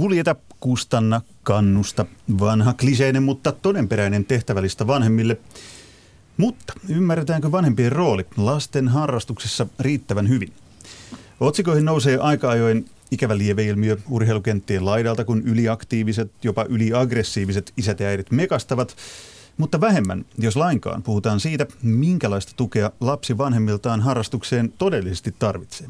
[0.00, 2.06] Kuljeta, kustanna, kannusta.
[2.40, 5.36] Vanha kliseinen, mutta todenperäinen tehtävällistä vanhemmille.
[6.36, 10.52] Mutta ymmärretäänkö vanhempien rooli lasten harrastuksissa riittävän hyvin?
[11.40, 18.30] Otsikoihin nousee aika ajoin ikävä lieveilmiö urheilukenttien laidalta, kun yliaktiiviset, jopa yliaggressiiviset isät ja äidit
[18.30, 18.96] mekastavat.
[19.56, 25.88] Mutta vähemmän, jos lainkaan, puhutaan siitä, minkälaista tukea lapsi vanhemmiltaan harrastukseen todellisesti tarvitsee.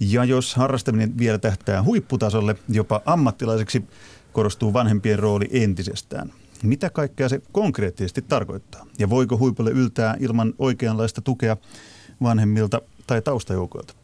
[0.00, 3.84] Ja jos harrastaminen vielä tähtää huipputasolle, jopa ammattilaiseksi,
[4.32, 6.32] korostuu vanhempien rooli entisestään.
[6.62, 8.86] Mitä kaikkea se konkreettisesti tarkoittaa?
[8.98, 11.56] Ja voiko huipulle yltää ilman oikeanlaista tukea
[12.22, 13.94] vanhemmilta tai taustajoukoilta?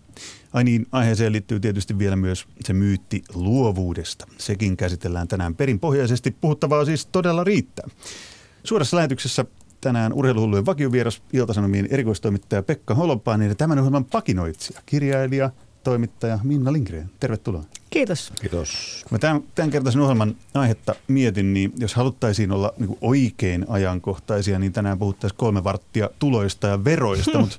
[0.52, 4.26] Ai niin, aiheeseen liittyy tietysti vielä myös se myytti luovuudesta.
[4.38, 6.36] Sekin käsitellään tänään perinpohjaisesti.
[6.40, 7.88] Puhuttavaa siis todella riittää.
[8.64, 9.44] Suorassa lähetyksessä
[9.80, 15.50] tänään urheiluhullujen vakiovieras Iltasanomien erikoistoimittaja Pekka Holopainen ja tämän ohjelman pakinoitsija, kirjailija,
[15.84, 17.10] toimittaja Minna Lindgren.
[17.20, 17.64] Tervetuloa.
[17.90, 18.32] Kiitos.
[18.40, 19.04] Kiitos.
[19.10, 24.72] Mä tämän, tämän kertaisen ohjelman aihetta mietin, niin jos haluttaisiin olla niin oikein ajankohtaisia, niin
[24.72, 27.56] tänään puhuttaisiin kolme varttia tuloista ja veroista, mutta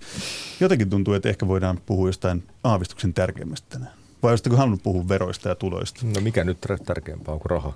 [0.59, 3.93] jotenkin tuntuu, että ehkä voidaan puhua jostain aavistuksen tärkeimmästä tänään.
[4.23, 6.05] Vai olisitteko halunnut puhua veroista ja tuloista?
[6.05, 7.73] No mikä nyt tärkeämpää on kuin raha?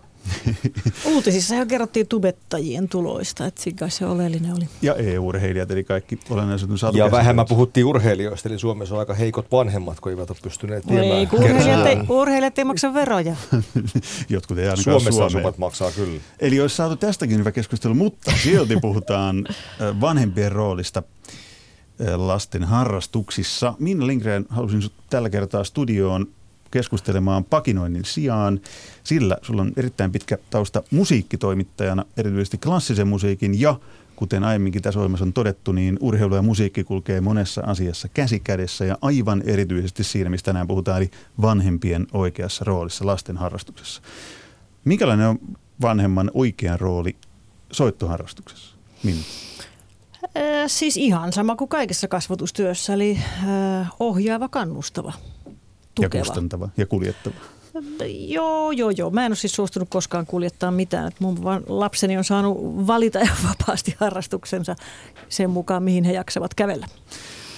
[1.13, 4.69] Uutisissa jo kerrottiin tubettajien tuloista, että siinä se oleellinen oli.
[4.81, 9.13] Ja EU-urheilijat, eli kaikki olennaiset on saatu Ja vähemmän puhuttiin urheilijoista, eli Suomessa on aika
[9.13, 11.19] heikot vanhemmat, kun eivät ole pystyneet no viemään.
[11.19, 13.35] Ei, kun urheilijat, ei, urheilijat ei maksa veroja.
[14.29, 15.37] Jotkut ei ainakaan Suomessa Suomeen.
[15.37, 16.21] asuvat maksaa kyllä.
[16.39, 19.45] Eli olisi saatu tästäkin hyvä keskustelu, mutta silti puhutaan
[20.01, 21.03] vanhempien roolista
[22.15, 23.73] lasten harrastuksissa.
[23.79, 26.27] Minna Lindgren, halusin tällä kertaa studioon
[26.71, 28.59] keskustelemaan pakinoinnin sijaan,
[29.03, 33.79] sillä sulla on erittäin pitkä tausta musiikkitoimittajana, erityisesti klassisen musiikin ja
[34.19, 38.85] kuten aiemminkin tässä ohjelmassa on todettu, niin urheilu ja musiikki kulkee monessa asiassa käsi kädessä
[38.85, 44.01] ja aivan erityisesti siinä, mistä tänään puhutaan, eli vanhempien oikeassa roolissa lasten harrastuksessa.
[44.85, 45.39] Minkälainen on
[45.81, 47.15] vanhemman oikean rooli
[47.71, 48.75] soittoharrastuksessa?
[49.03, 49.21] Minna?
[50.23, 53.19] Äh, siis ihan sama kuin kaikessa kasvatustyössä, eli
[53.79, 55.13] äh, ohjaava, kannustava
[56.03, 56.21] tukeva.
[56.21, 57.35] Ja kustantava ja kuljettava.
[58.27, 59.09] Joo, joo, joo.
[59.09, 61.07] Mä en ole siis suostunut koskaan kuljettaa mitään.
[61.07, 61.37] Et mun
[61.67, 64.75] lapseni on saanut valita ja vapaasti harrastuksensa
[65.29, 66.87] sen mukaan, mihin he jaksavat kävellä.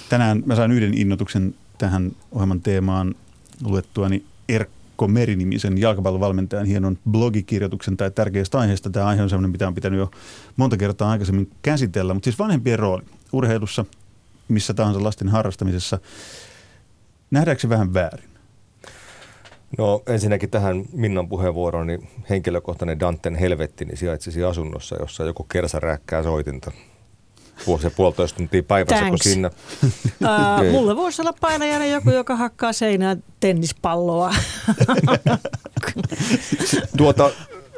[0.10, 3.16] Tänään mä sain yhden innotuksen tähän ohjelman teemaan
[3.64, 8.90] luettuani Erkko Merinimisen jalkapallovalmentajan hienon blogikirjoituksen tai tärkeästä aiheesta.
[8.90, 10.12] Tämä aihe on sellainen, mitä on pitänyt jo
[10.58, 12.14] monta kertaa aikaisemmin käsitellä.
[12.14, 13.04] Mutta siis vanhempien rooli
[13.34, 13.86] urheilussa,
[14.48, 16.00] missä tahansa lasten harrastamisessa,
[17.32, 18.31] nähdäänkö se vähän väärin?
[19.78, 25.80] No ensinnäkin tähän Minnan puheenvuoroon, niin henkilökohtainen Danten helvetti niin sijaitsisi asunnossa, jossa joku kersa
[25.80, 26.72] rääkkää soitinta
[27.68, 29.24] vuosi ja puolitoista tuntia päivässä, Thanks.
[29.24, 29.50] kun siinä...
[29.84, 34.34] Uh, mulla voisi olla painajana joku, joka hakkaa seinään tennispalloa.
[36.98, 37.32] tuota,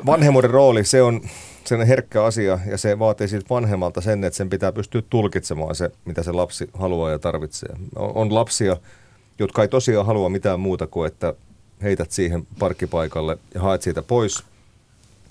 [0.06, 1.22] vanhemmuuden rooli, se on
[1.66, 5.92] sen herkkä asia ja se vaatii siis vanhemmalta sen, että sen pitää pystyä tulkitsemaan se,
[6.06, 7.76] mitä se lapsi haluaa ja tarvitsee.
[7.96, 8.78] On, on lapsia,
[9.40, 11.34] jotka ei tosiaan halua mitään muuta kuin, että
[11.84, 14.44] heität siihen parkkipaikalle ja haet siitä pois.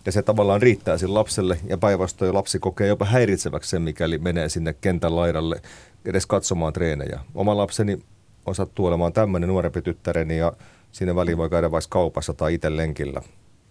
[0.07, 4.49] Ja se tavallaan riittää sille lapselle ja päinvastoin lapsi kokee jopa häiritseväksi sen, mikäli menee
[4.49, 5.63] sinne kentän laidalle
[6.05, 7.21] edes katsomaan treenejä.
[7.35, 8.03] Oma lapseni
[8.47, 10.53] on sattuu olemaan tämmöinen nuorempi tyttäreni ja
[10.93, 13.23] sinne väliin voi käydä vaikka kaupassa tai itse lenkillä.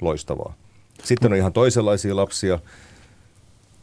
[0.02, 0.54] Loistavaa.
[1.04, 2.60] Sitten on ihan toisenlaisia lapsia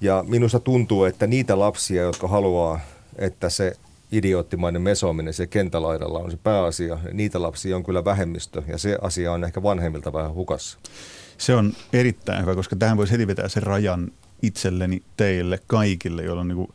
[0.01, 2.81] ja minusta tuntuu, että niitä lapsia, jotka haluaa,
[3.19, 3.77] että se
[4.13, 6.99] idioottimainen mesoaminen se kentälaidalla on se pääasia.
[7.13, 10.79] Niitä lapsia on kyllä vähemmistö ja se asia on ehkä vanhemmilta vähän hukassa.
[11.39, 16.41] Se on erittäin hyvä, koska tähän voisi heti vetää sen rajan itselleni, teille, kaikille, joilla
[16.41, 16.69] on niin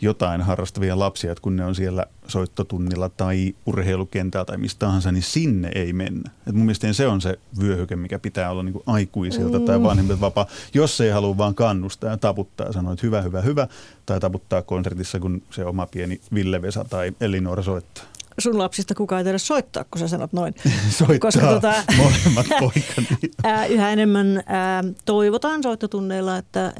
[0.00, 5.22] jotain harrastavia lapsia, että kun ne on siellä soittotunnilla tai urheilukentällä tai mistä tahansa, niin
[5.22, 6.30] sinne ei mennä.
[6.46, 9.64] Et mun mielestä se on se vyöhyke, mikä pitää olla niin aikuisilta mm.
[9.64, 13.40] tai vanhemmilta vapaa, jos ei halua vaan kannustaa ja taputtaa ja sanoa, että hyvä, hyvä,
[13.40, 13.68] hyvä,
[14.06, 19.18] tai taputtaa konsertissa, kun se oma pieni Ville Vesa tai Elinora soittaa sun lapsista kukaan
[19.18, 20.54] ei tiedä soittaa, kun sä sanot noin.
[20.98, 23.08] Soittaa Koska, tota, molemmat poikani.
[23.44, 26.72] ää, yhä enemmän ää, toivotaan soittotunneilla, että ää,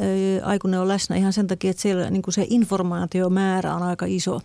[0.43, 4.41] aikuinen on läsnä ihan sen takia, että siellä niin se informaatiomäärä on aika iso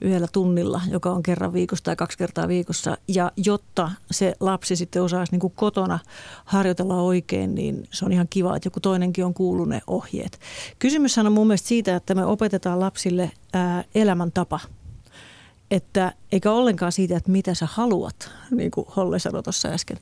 [0.00, 2.96] yhdellä tunnilla, joka on kerran viikossa tai kaksi kertaa viikossa.
[3.08, 5.98] Ja jotta se lapsi sitten osaisi niin kotona
[6.44, 10.40] harjoitella oikein, niin se on ihan kiva, että joku toinenkin on kuullut ne ohjeet.
[10.78, 14.60] Kysymys on mun mielestä siitä, että me opetetaan lapsille ää, elämäntapa–
[15.70, 19.98] että eikä ollenkaan siitä, että mitä sä haluat, niin kuin Holle sanoi tuossa äsken.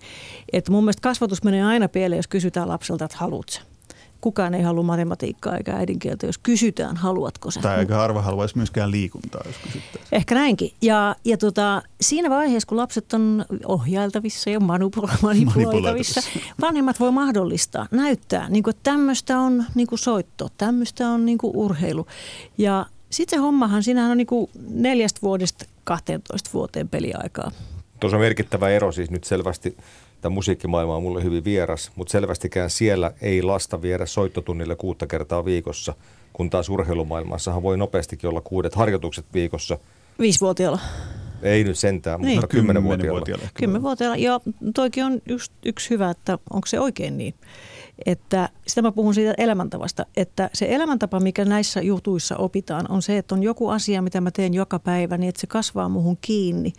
[0.53, 3.61] Että mun mielestä kasvatus menee aina pieleen, jos kysytään lapselta, että haluat sä.
[4.21, 7.61] kukaan ei halua matematiikkaa eikä äidinkieltä, jos kysytään, haluatko sä.
[7.61, 10.09] Tai aika harva haluaisi myöskään liikuntaa, jos kysyttäisiin.
[10.13, 10.73] Ehkä näinkin.
[10.83, 14.61] Ja, ja tota, siinä vaiheessa, kun lapset on ohjailtavissa ja
[15.23, 16.21] manipuloitavissa,
[16.61, 21.39] vanhemmat voi mahdollistaa, näyttää, niin kuin, että tämmöistä on niin kuin soitto, tämmöistä on niin
[21.39, 22.07] kuin urheilu.
[22.59, 27.51] Ja sitten se hommahan, siinähän on niin kuin neljästä vuodesta 12 vuoteen peliaikaa.
[28.01, 29.77] Tuossa on merkittävä ero siis nyt selvästi
[30.21, 35.45] tämä musiikkimaailma on mulle hyvin vieras, mutta selvästikään siellä ei lasta viedä soittotunnille kuutta kertaa
[35.45, 35.95] viikossa,
[36.33, 39.79] kun taas urheilumaailmassahan voi nopeastikin olla kuudet harjoitukset viikossa.
[40.19, 40.81] Viisivuotiaalla.
[41.43, 42.37] Ei nyt sentään, niin.
[42.37, 43.49] mutta kymmenenvuotiaalla.
[43.55, 44.17] Kymmenenvuotiaalla.
[44.17, 44.41] Ja
[44.75, 47.35] toikin on just yksi hyvä, että onko se oikein niin.
[48.07, 53.19] Että sitä mä puhun siitä elämäntavasta, että se elämäntapa, mikä näissä jutuissa opitaan, on se,
[53.19, 56.73] että on joku asia, mitä mä teen joka päivä, niin että se kasvaa muhun kiinni.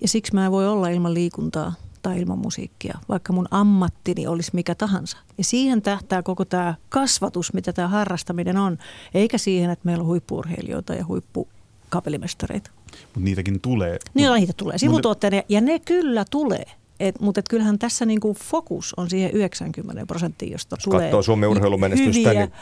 [0.00, 4.50] Ja siksi mä en voi olla ilman liikuntaa tai ilman musiikkia, vaikka mun ammattini olisi
[4.54, 5.16] mikä tahansa.
[5.38, 8.78] Ja siihen tähtää koko tämä kasvatus, mitä tämä harrastaminen on,
[9.14, 12.70] eikä siihen, että meillä on huippuurheilijoita ja huippukapellimestareita.
[13.02, 13.98] Mutta niitäkin tulee.
[14.14, 16.64] Niin, niitä tulee sivutuotteena, ja ne kyllä tulee.
[17.00, 21.22] Et, mutta et kyllähän tässä niinku fokus on siihen 90 prosenttiin, josta Jos tulee katsoo
[21.22, 22.52] Suomen urheilumenestystä, niin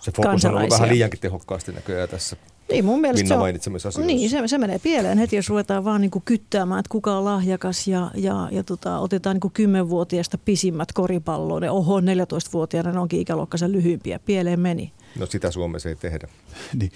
[0.00, 2.36] se fokus on ollut vähän liiankin tehokkaasti näköjään tässä
[2.70, 4.06] niin, mun mielestä Minna mainitsemissa asioissa.
[4.06, 7.24] Niin, se, se menee pieleen heti, jos ruvetaan vaan niin kuin kyttäämään, että kuka on
[7.24, 11.62] lahjakas ja, ja, ja tota, otetaan niin 10-vuotiaista pisimmät koripalloon.
[11.62, 14.18] Ja oho, 14-vuotiaana ne onkin ikäluokkansa lyhyimpiä.
[14.18, 14.92] Pieleen meni.
[15.18, 16.28] No sitä Suomessa ei tehdä.
[16.80, 16.92] niin,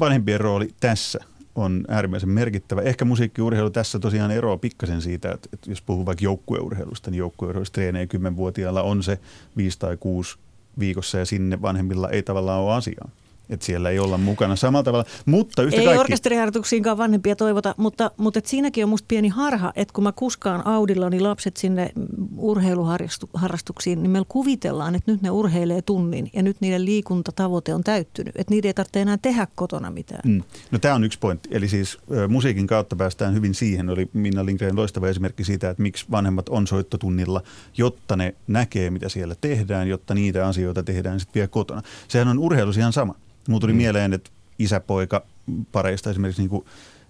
[0.00, 1.18] vanhempien rooli tässä
[1.54, 2.82] on äärimmäisen merkittävä.
[2.82, 7.74] Ehkä musiikkiurheilu tässä tosiaan eroaa pikkasen siitä, että, että jos puhuu vaikka joukkueurheilusta, niin joukkueurheilusta
[7.74, 9.18] treenee 10-vuotiaalla on se
[9.56, 10.38] 5 tai 6
[10.78, 13.08] viikossa ja sinne vanhemmilla ei tavallaan ole asiaa
[13.50, 15.04] että siellä ei olla mukana samalla tavalla.
[15.26, 16.00] Mutta yhtä ei kaikki...
[16.00, 20.66] orkesteriharjoituksiinkaan vanhempia toivota, mutta, mutta et siinäkin on musta pieni harha, että kun mä kuskaan
[20.66, 21.92] Audilla niin lapset sinne
[22.36, 28.36] urheiluharrastuksiin, niin meillä kuvitellaan, että nyt ne urheilee tunnin ja nyt niiden liikuntatavoite on täyttynyt.
[28.36, 30.20] Että niiden ei tarvitse enää tehdä kotona mitään.
[30.24, 30.42] Mm.
[30.70, 31.48] No tämä on yksi pointti.
[31.52, 33.90] Eli siis ö, musiikin kautta päästään hyvin siihen.
[33.90, 37.42] Oli Minna Lindgren loistava esimerkki siitä, että miksi vanhemmat on soittotunnilla,
[37.76, 41.82] jotta ne näkee, mitä siellä tehdään, jotta niitä asioita tehdään sitten vielä kotona.
[42.08, 43.14] Sehän on urheilusi ihan sama.
[43.48, 43.76] Mulla tuli mm.
[43.76, 45.26] mieleen, että isäpoika
[45.72, 46.64] pareista esimerkiksi niin kuin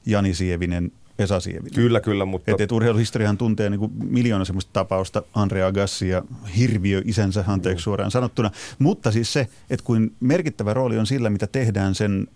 [0.06, 1.74] Jani Sievinen, Esa Sievinen.
[1.74, 2.50] Kyllä, kyllä, mutta...
[2.50, 6.22] Että et urheiluhistoriahan tuntee niin kuin miljoona semmoista tapausta, Andrea Gassi ja
[6.56, 7.84] hirviö isänsä, anteeksi mm.
[7.84, 8.50] suoraan sanottuna.
[8.78, 12.28] Mutta siis se, että kuin merkittävä rooli on sillä, mitä tehdään sen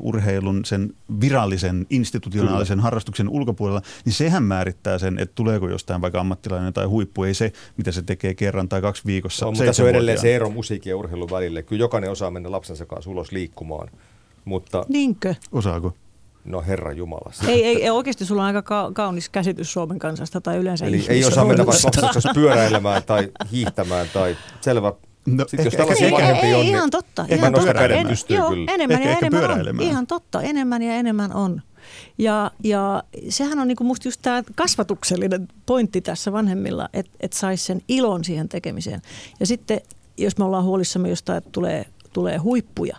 [0.00, 2.82] urheilun, sen virallisen institutionaalisen Kyllä.
[2.82, 7.52] harrastuksen ulkopuolella, niin sehän määrittää sen, että tuleeko jostain vaikka ammattilainen tai huippu, ei se,
[7.76, 9.46] mitä se tekee kerran tai kaksi viikossa.
[9.46, 11.62] On, mutta se on edelleen se ero musiikin ja urheilun välille.
[11.62, 13.88] Kyllä jokainen osaa mennä lapsensa kanssa ulos liikkumaan.
[14.44, 14.84] Mutta...
[14.88, 15.34] Niinkö?
[15.52, 15.96] Osaako?
[16.44, 17.32] No herra Jumala.
[17.46, 21.24] Ei, ei, oikeasti sulla on aika ka- kaunis käsitys Suomen kansasta tai yleensä Eli ei
[21.24, 24.92] osaa mennä vaikka pyöräilemään tai hiihtämään tai selvä
[25.26, 27.26] No, Sitten ehkä, jos tällaisia ei, vanhempia ei, on, niin ihan totta.
[27.28, 27.84] Ihan totta.
[27.84, 28.72] En, joo, kyllä.
[28.72, 29.80] enemmän ehkä, ja ehkä enemmän on.
[29.80, 31.62] Ihan totta, enemmän ja enemmän on.
[32.18, 37.64] Ja, ja sehän on niinku musta just tämä kasvatuksellinen pointti tässä vanhemmilla, että et saisi
[37.64, 39.02] sen ilon siihen tekemiseen.
[39.40, 39.80] Ja sitten
[40.18, 42.96] jos me ollaan huolissamme jostain, että tulee, tulee huippuja,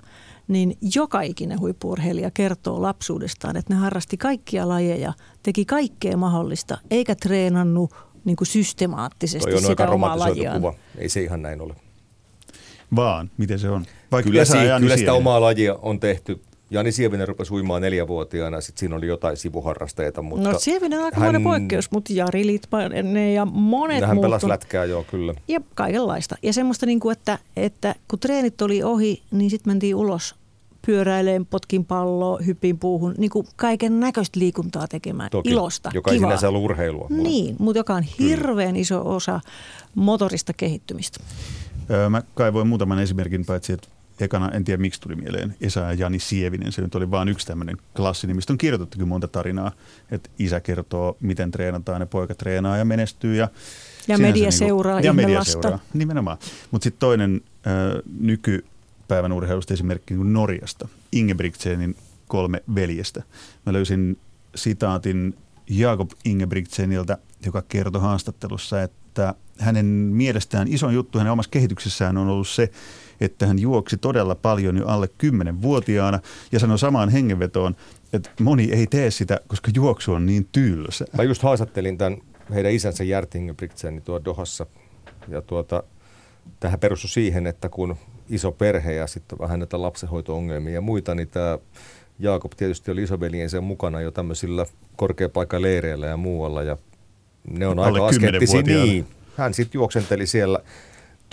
[0.47, 7.15] niin joka ikinen huippuurheilija kertoo lapsuudestaan, että ne harrasti kaikkia lajeja, teki kaikkea mahdollista, eikä
[7.15, 7.95] treenannut
[8.25, 10.61] niin kuin systemaattisesti Toi on sitä omaa lajiaan.
[10.61, 10.73] Kuva.
[10.97, 11.75] Ei se ihan näin ole.
[12.95, 13.85] Vaan, miten se on?
[14.11, 16.41] Vaikka kyllä, si- kyllä sitä omaa lajia on tehty.
[16.71, 20.21] Jani Sievinen rupesi uimaan neljävuotiaana, sitten siinä oli jotain sivuharrasteita.
[20.21, 24.15] Mutta no Sievinen on aika hän, poikkeus, mutta Jari Litmanen ja monet hän muut.
[24.15, 25.33] Hän pelasi lätkää, joo, kyllä.
[25.47, 26.35] Ja kaikenlaista.
[26.43, 30.35] Ja semmoista, niin kuin, että, että kun treenit oli ohi, niin sitten mentiin ulos
[30.85, 36.25] pyöräileen, potkin palloa, hyppin puuhun, niin kuin kaiken näköistä liikuntaa tekemään, Toki, ilosta, joka kivaa.
[36.25, 37.07] ei sinänsä ollut urheilua.
[37.09, 39.39] Niin, mutta joka on hirveän iso osa
[39.95, 41.19] motorista kehittymistä.
[42.09, 43.87] Mä kaivoin muutaman esimerkin, paitsi että
[44.19, 46.71] ekana, en tiedä miksi tuli mieleen, Esa ja Jani Sievinen.
[46.71, 49.71] Se nyt oli vain yksi tämmöinen klassinen, mistä on kirjoitettukin monta tarinaa,
[50.11, 53.35] että isä kertoo, miten treenataan ja poika treenaa ja menestyy.
[53.35, 53.49] Ja,
[54.07, 55.51] ja media niinku, seuraa ja media lasta.
[55.51, 56.37] seuraa, nimenomaan.
[56.71, 57.73] Mutta sitten toinen äh,
[58.19, 61.95] nykypäivän urheilusta esimerkki niin Norjasta, Ingebrigtsenin
[62.27, 63.23] kolme veljestä.
[63.65, 64.19] Mä löysin
[64.55, 65.35] sitaatin
[65.69, 72.47] Jakob Ingebrigtseniltä, joka kertoi haastattelussa, että hänen mielestään iso juttu hänen omassa kehityksessään on ollut
[72.47, 72.71] se,
[73.21, 76.19] että hän juoksi todella paljon jo alle 10-vuotiaana
[76.51, 77.75] ja sanoi samaan hengenvetoon,
[78.13, 81.05] että moni ei tee sitä, koska juoksu on niin tylsä.
[81.17, 82.21] Mä just haastattelin tämän
[82.53, 84.65] heidän isänsä Gert Ingebrigtsen tuo Dohassa
[85.27, 85.83] ja tuota,
[86.59, 87.95] tähän perustui siihen, että kun
[88.29, 91.57] iso perhe ja sitten vähän näitä lapsenhoito-ongelmia ja muita, niin tämä
[92.19, 96.77] Jaakob tietysti oli isoveljensä mukana jo tämmöisillä korkeapaikaleireillä ja muualla ja
[97.49, 98.61] ne on aika askettisia.
[98.61, 100.59] Niin, hän sitten juoksenteli siellä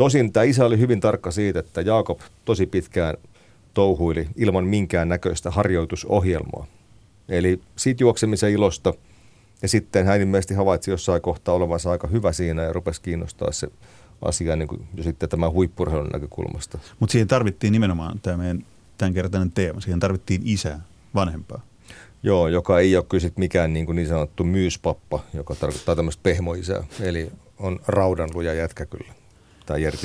[0.00, 3.16] Tosin tämä isä oli hyvin tarkka siitä, että Jaakob tosi pitkään
[3.75, 6.66] touhuili ilman minkään näköistä harjoitusohjelmaa.
[7.28, 8.95] Eli siitä juoksemisen ilosta
[9.62, 13.69] ja sitten hän ilmeisesti havaitsi jossain kohtaa olevansa aika hyvä siinä ja rupesi kiinnostaa se
[14.23, 16.78] asia niin kuin jo sitten tämän huippurheilun näkökulmasta.
[17.00, 18.66] Mutta siihen tarvittiin nimenomaan tämä meidän
[18.99, 19.80] tämänkertainen teema.
[19.80, 20.80] Siihen tarvittiin isää,
[21.14, 21.62] vanhempaa.
[22.23, 26.23] Joo, joka ei ole kyllä sit mikään niin, kuin niin sanottu myyspappa, joka tarkoittaa tämmöistä
[26.23, 26.85] pehmoisää.
[27.00, 29.12] Eli on raudanluja jätkä kyllä,
[29.67, 30.02] tai Jert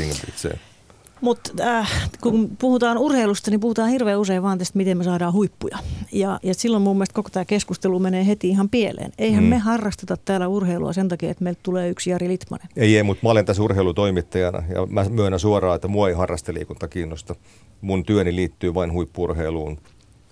[1.21, 5.77] mutta äh, kun puhutaan urheilusta, niin puhutaan hirveän usein vaan tästä, miten me saadaan huippuja.
[6.11, 9.11] Ja, ja silloin mun mielestä koko tämä keskustelu menee heti ihan pieleen.
[9.17, 9.49] Eihän mm.
[9.49, 12.67] me harrasteta täällä urheilua sen takia, että meiltä tulee yksi Jari Litmanen.
[12.75, 16.87] Ei, ei mutta mä olen tässä urheilutoimittajana ja mä myönnän suoraan, että mua ei harrasteliikunta
[16.87, 17.35] kiinnosta.
[17.81, 19.77] Mun työni liittyy vain huippurheiluun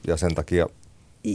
[0.08, 0.68] ja sen takia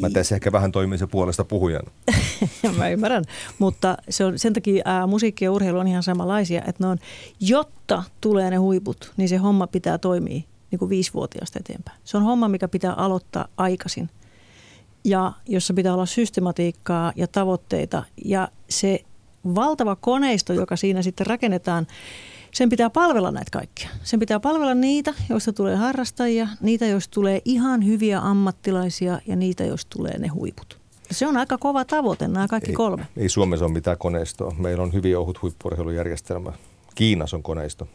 [0.01, 1.91] Mä tässä ehkä vähän toimin se puolesta puhujana.
[2.79, 3.25] Mä ymmärrän,
[3.59, 6.99] mutta se on, sen takia ää, musiikki ja urheilu on ihan samanlaisia, että ne on,
[7.41, 12.01] jotta tulee ne huiput, niin se homma pitää toimia niin kuin viisivuotiaasta eteenpäin.
[12.05, 14.11] Se on homma, mikä pitää aloittaa aikaisin
[15.05, 19.01] ja jossa pitää olla systematiikkaa ja tavoitteita ja se
[19.55, 21.87] valtava koneisto, joka siinä sitten rakennetaan,
[22.53, 23.89] sen pitää palvella näitä kaikkia.
[24.03, 29.65] Sen pitää palvella niitä, joista tulee harrastajia, niitä, joista tulee ihan hyviä ammattilaisia ja niitä,
[29.65, 30.79] joista tulee ne huiput.
[31.11, 33.07] Se on aika kova tavoite, nämä kaikki ei, kolme.
[33.17, 34.55] Ei Suomessa ole mitään koneistoa.
[34.59, 36.53] Meillä on hyvin ohut huippurheilujärjestelmä.
[36.95, 37.89] Kiinassa on koneisto.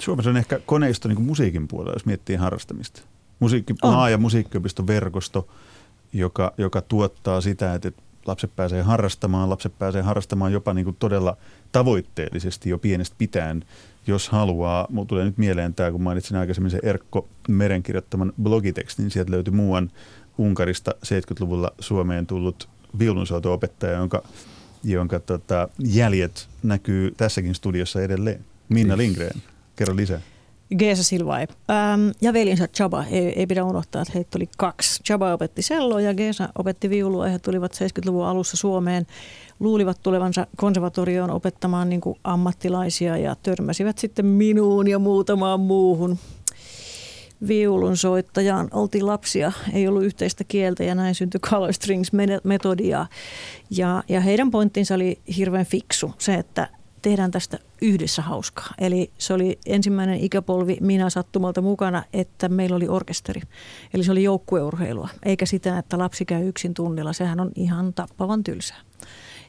[0.00, 3.02] Suomessa on ehkä koneisto niin musiikin puolella, jos miettii harrastamista.
[3.40, 5.48] Musiikki, laaja musiikkiopiston verkosto,
[6.12, 7.92] joka, joka tuottaa sitä, että
[8.26, 11.36] lapset pääsee harrastamaan, lapset pääsee harrastamaan jopa niin kuin todella
[11.72, 13.64] tavoitteellisesti jo pienestä pitäen,
[14.06, 14.86] jos haluaa.
[14.90, 19.30] Mulla tulee nyt mieleen tämä, kun mainitsin aikaisemmin se Erkko Meren kirjoittaman blogitekstin, niin sieltä
[19.30, 19.90] löytyi muuan
[20.38, 24.22] Unkarista 70-luvulla Suomeen tullut viulunsoito-opettaja, jonka,
[24.84, 28.44] jonka tota, jäljet näkyy tässäkin studiossa edelleen.
[28.68, 29.42] Minna Lindgren,
[29.76, 30.20] kerro lisää.
[30.78, 31.48] Geesa Silvae.
[31.70, 33.04] Ähm, ja velinsä Chaba.
[33.10, 35.02] Ei, ei pidä unohtaa, että heitä oli kaksi.
[35.02, 37.26] Chaba opetti selloa ja Geesa opetti viulua.
[37.26, 39.06] He tulivat 70-luvun alussa Suomeen.
[39.60, 46.18] Luulivat tulevansa konservatorioon opettamaan niin kuin ammattilaisia ja törmäsivät sitten minuun ja muutamaan muuhun
[47.48, 48.68] viulun soittajaan.
[48.72, 53.06] Oltiin lapsia, ei ollut yhteistä kieltä ja näin syntyi Color Strings-metodia.
[53.70, 56.68] Ja, ja heidän pointtinsa oli hirveän fiksu, se, että
[57.02, 58.74] tehdään tästä yhdessä hauskaa.
[58.78, 63.40] Eli se oli ensimmäinen ikäpolvi minä sattumalta mukana, että meillä oli orkesteri.
[63.94, 67.12] Eli se oli joukkueurheilua, eikä sitä, että lapsi käy yksin tunnilla.
[67.12, 68.80] Sehän on ihan tappavan tylsää.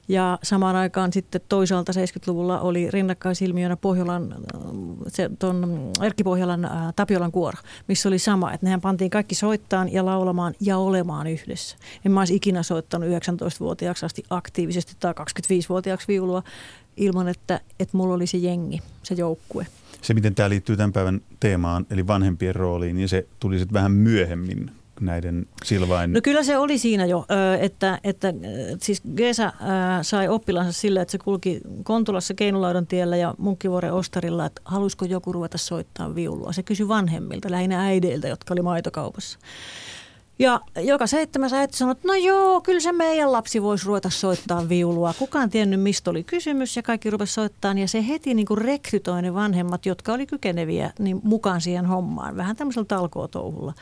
[0.07, 4.35] Ja samaan aikaan sitten toisaalta 70-luvulla oli rinnakkaisilmiönä Pohjolan,
[5.07, 9.93] se, ton Erkki Pohjolan ää, Tapiolan kuoro, missä oli sama, että nehän pantiin kaikki soittaan
[9.93, 11.77] ja laulamaan ja olemaan yhdessä.
[12.05, 16.43] En mä olisi ikinä soittanut 19-vuotiaaksi asti aktiivisesti tai 25-vuotiaaksi viulua
[17.01, 19.67] ilman, että, että mulla oli se jengi, se joukkue.
[20.01, 23.91] Se, miten tämä liittyy tämän päivän teemaan, eli vanhempien rooliin, niin se tuli sitten vähän
[23.91, 26.13] myöhemmin näiden Silvain?
[26.13, 27.25] No kyllä se oli siinä jo,
[27.59, 28.33] että, että
[28.81, 29.53] siis Gesa
[30.01, 35.31] sai oppilansa sillä, että se kulki Kontulassa Keinulaudan tiellä ja Munkkivuoren Ostarilla, että haluaisiko joku
[35.31, 36.53] ruveta soittaa viulua.
[36.53, 39.39] Se kysyi vanhemmilta, lähinnä äideiltä, jotka oli maitokaupassa.
[40.39, 44.69] Ja joka seitsemäs äiti sanoi, että no joo, kyllä se meidän lapsi voisi ruveta soittaa
[44.69, 45.13] viulua.
[45.19, 47.77] Kukaan tiennyt, mistä oli kysymys ja kaikki rupesi soittamaan.
[47.77, 52.37] Ja se heti niin kuin rekrytoi ne vanhemmat, jotka oli kykeneviä, niin mukaan siihen hommaan.
[52.37, 53.73] Vähän tämmöisellä talkootouhulla.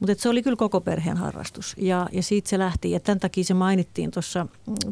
[0.00, 2.90] Mutta se oli kyllä koko perheen harrastus ja, ja siitä se lähti.
[2.90, 4.10] Ja tämän takia se mainittiin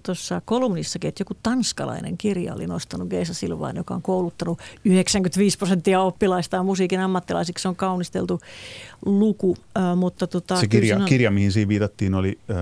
[0.02, 6.00] tuossa kolumnissakin, että joku tanskalainen kirja oli nostanut Geisa Silvaan, joka on kouluttanut 95 prosenttia
[6.00, 7.62] oppilaistaan musiikin ammattilaisiksi.
[7.62, 8.40] Se on kaunisteltu
[9.04, 9.56] luku.
[9.76, 11.04] Äh, mutta tota, se kirja, on...
[11.04, 12.56] kirja, mihin siinä viitattiin, oli äh,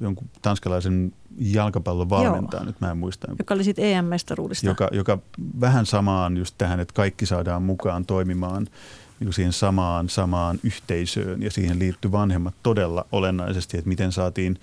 [0.00, 3.26] jonkun tanskalaisen jalkapallon valmentaja, nyt mä en muista.
[3.38, 4.66] Joka oli sitten EM-mestaruudesta.
[4.66, 5.18] Joka, joka
[5.60, 8.66] vähän samaan just tähän, että kaikki saadaan mukaan toimimaan
[9.20, 14.58] niin siihen samaan, samaan yhteisöön ja siihen liittyy vanhemmat todella olennaisesti, että miten saatiin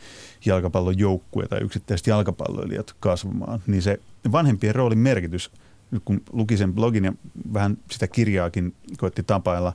[0.45, 3.59] jalkapallon joukkue tai yksittäiset jalkapalloilijat kasvamaan.
[3.67, 3.99] Niin se
[4.31, 5.51] vanhempien roolin merkitys,
[5.91, 7.13] nyt kun luki sen blogin ja
[7.53, 9.73] vähän sitä kirjaakin koitti tapailla,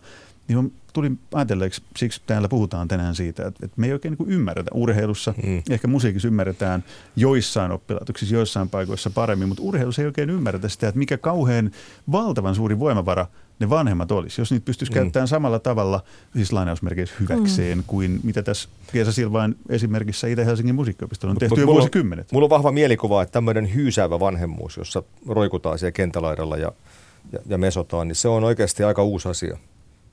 [0.49, 4.71] niin tuli ajatelleeksi, siksi täällä puhutaan tänään siitä, että, että me ei oikein niin ymmärretä
[4.75, 5.63] urheilussa, mm.
[5.71, 6.85] ehkä musiikissa ymmärretään
[7.17, 11.71] joissain oppilaitoksissa, joissain paikoissa paremmin, mutta urheilussa ei oikein ymmärretä sitä, että mikä kauhean
[12.13, 13.27] valtavan suuri voimavara–
[13.59, 14.95] ne vanhemmat olisi, jos niitä pystyisi mm.
[14.95, 16.03] käyttämään samalla tavalla,
[16.37, 17.85] siis lainausmerkeissä hyväkseen, mm.
[17.87, 22.33] kuin mitä tässä Kiesa Silvain esimerkissä Itä-Helsingin musiikkiopistolla on mut, tehty mut, jo mulla vuosikymmenet.
[22.33, 26.73] Mulla on vahva mielikuva, että tämmöinen hyysäävä vanhemmuus, jossa roikutaan siellä kentälaidalla ja,
[27.33, 29.59] ja, ja mesotaan, niin se on oikeasti aika uusi asia.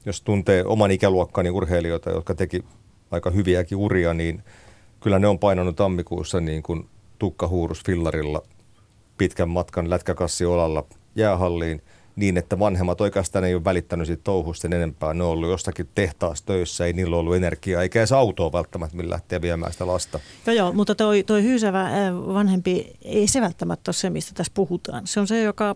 [0.06, 2.66] Jos tuntee oman ikäluokkani urheilijoita, jotka teki
[3.12, 4.44] aika hyviäkin uria, niin
[5.00, 8.42] kyllä ne on painanut tammikuussa niin kuin tukkahuurus fillarilla
[9.18, 10.86] pitkän matkan lätkäkassi olalla
[11.16, 11.82] jäähalliin–
[12.16, 15.14] niin, että vanhemmat oikeastaan ei ole välittänyt siitä touhusta enempää.
[15.14, 19.14] Ne on ollut jostakin tehtaassa töissä, ei niillä ollut energiaa, eikä edes autoa välttämättä, millä
[19.14, 20.20] lähtee viemään sitä lasta.
[20.46, 21.90] Joo, joo mutta toi, toi hyysävä
[22.34, 25.08] vanhempi, ei se välttämättä ole se, mistä tässä puhutaan.
[25.08, 25.76] Se on se, joka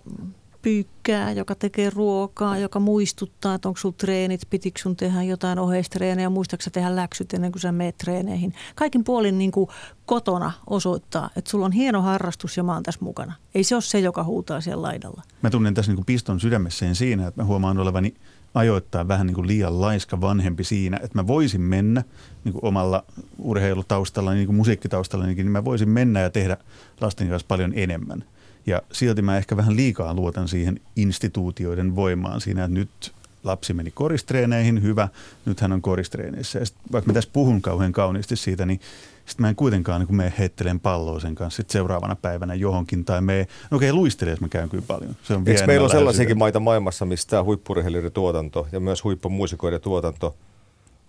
[0.62, 6.30] pyykkää, joka tekee ruokaa, joka muistuttaa, että onko sulla treenit, pitikö sun tehdä jotain oheistreenejä,
[6.30, 8.54] muistaaksä tehdä läksyt ennen kuin sä meet treeneihin.
[8.76, 9.70] Kaikin puolin niin kuin
[10.06, 13.34] kotona osoittaa, että sulla on hieno harrastus ja mä oon tässä mukana.
[13.56, 15.24] Ei se ole se, joka huutaa siellä laidalla.
[15.42, 18.14] Mä tunnen tässä niin kuin piston sydämessäni siinä, että mä huomaan olevani
[18.54, 22.04] ajoittaa vähän niin kuin liian laiska vanhempi siinä, että mä voisin mennä
[22.44, 23.04] niin kuin omalla
[23.38, 26.58] urheilutaustalla, niin kuin musiikkitaustalla, niin mä voisin mennä ja tehdä
[27.02, 28.24] lasten kanssa paljon enemmän–
[28.66, 33.12] ja silti mä ehkä vähän liikaa luotan siihen instituutioiden voimaan siinä, että nyt
[33.44, 35.08] lapsi meni koristreeneihin, hyvä,
[35.46, 36.60] nyt hän on koristreeneissä.
[36.60, 38.80] Ja sit, vaikka mä tässä puhun kauhean kauniisti siitä, niin
[39.26, 43.22] sitten mä en kuitenkaan niin mene heittelen palloa sen kanssa sit seuraavana päivänä johonkin tai
[43.22, 45.16] me, no okei, luistelee, mä käyn kyllä paljon.
[45.24, 49.82] Se on Eikö meillä on sellaisiakin maita maailmassa, missä tämä huippurheilijoiden tuotanto ja myös huippumuusikoiden
[49.82, 50.36] tuotanto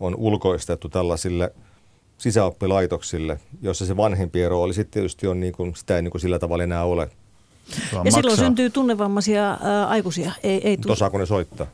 [0.00, 1.54] on ulkoistettu tällaisille
[2.18, 6.38] sisäoppilaitoksille, jossa se vanhempien rooli sitten tietysti on niin kuin, sitä ei niin kuin sillä
[6.38, 7.10] tavalla enää ole
[7.92, 8.20] ja maksaa.
[8.20, 10.32] silloin syntyy tunnevammaisia ää, aikuisia.
[10.42, 11.66] Ei, ei tu- Osaako ne soittaa?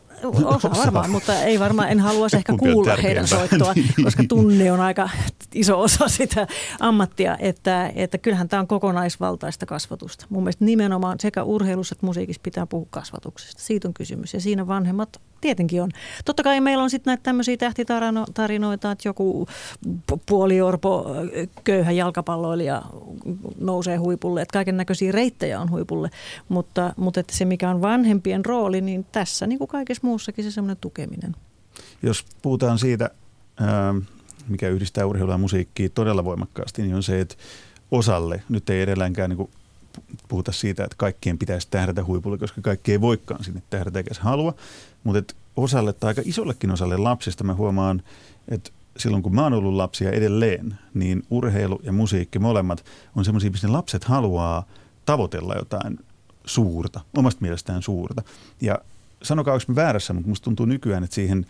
[0.44, 4.04] Osa varmaan, mutta ei varmaan, en haluaisi ehkä kuulla heidän soittoa, niin.
[4.04, 5.08] koska tunne on aika
[5.54, 6.46] iso osa sitä
[6.80, 10.26] ammattia, että, että kyllähän tämä on kokonaisvaltaista kasvatusta.
[10.28, 13.62] Mun mielestä nimenomaan sekä urheilussa että musiikissa pitää puhua kasvatuksesta.
[13.62, 15.90] Siitä on kysymys ja siinä vanhemmat tietenkin on.
[16.24, 19.46] Totta kai meillä on sitten näitä tämmöisiä tähtitarinoita, että joku
[20.26, 21.06] puoliorpo
[21.64, 22.82] köyhä jalkapalloilija
[23.60, 26.10] nousee huipulle, että kaiken näköisiä reittejä on huipulle,
[26.48, 30.50] mutta, mutta että se mikä on vanhempien rooli, niin tässä niin kuin kaikessa muussakin se
[30.50, 31.36] semmoinen tukeminen.
[32.02, 33.10] Jos puhutaan siitä,
[34.48, 37.34] mikä yhdistää urheilua ja musiikkia todella voimakkaasti, niin on se, että
[37.90, 39.50] osalle, nyt ei edelläänkään niin
[40.28, 44.54] puhuta siitä, että kaikkien pitäisi tähdätä huipulle, koska kaikki ei voikaan sinne tähdätä eikä halua,
[45.04, 48.02] mutta että osalle tai aika isollekin osalle lapsista mä huomaan,
[48.48, 52.84] että silloin kun mä oon ollut lapsia edelleen, niin urheilu ja musiikki molemmat
[53.16, 54.66] on semmoisia, missä lapset haluaa
[55.06, 55.98] tavoitella jotain
[56.44, 58.22] suurta, omasta mielestään suurta.
[58.60, 58.78] Ja
[59.26, 61.46] sanokaa, onko väärässä, mutta musta tuntuu nykyään, että siihen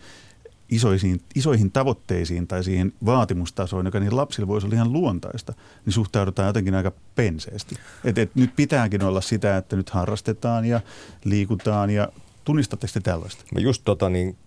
[0.69, 5.53] isoisiin, isoihin tavoitteisiin tai siihen vaatimustasoon, joka niin lapsille voisi olla ihan luontaista,
[5.85, 7.75] niin suhtaudutaan jotenkin aika penseesti.
[8.03, 10.81] Et, et nyt pitääkin olla sitä, että nyt harrastetaan ja
[11.23, 12.09] liikutaan ja
[12.43, 13.43] tunnistatteko te tällaista?
[13.53, 14.37] Mä just tota niin,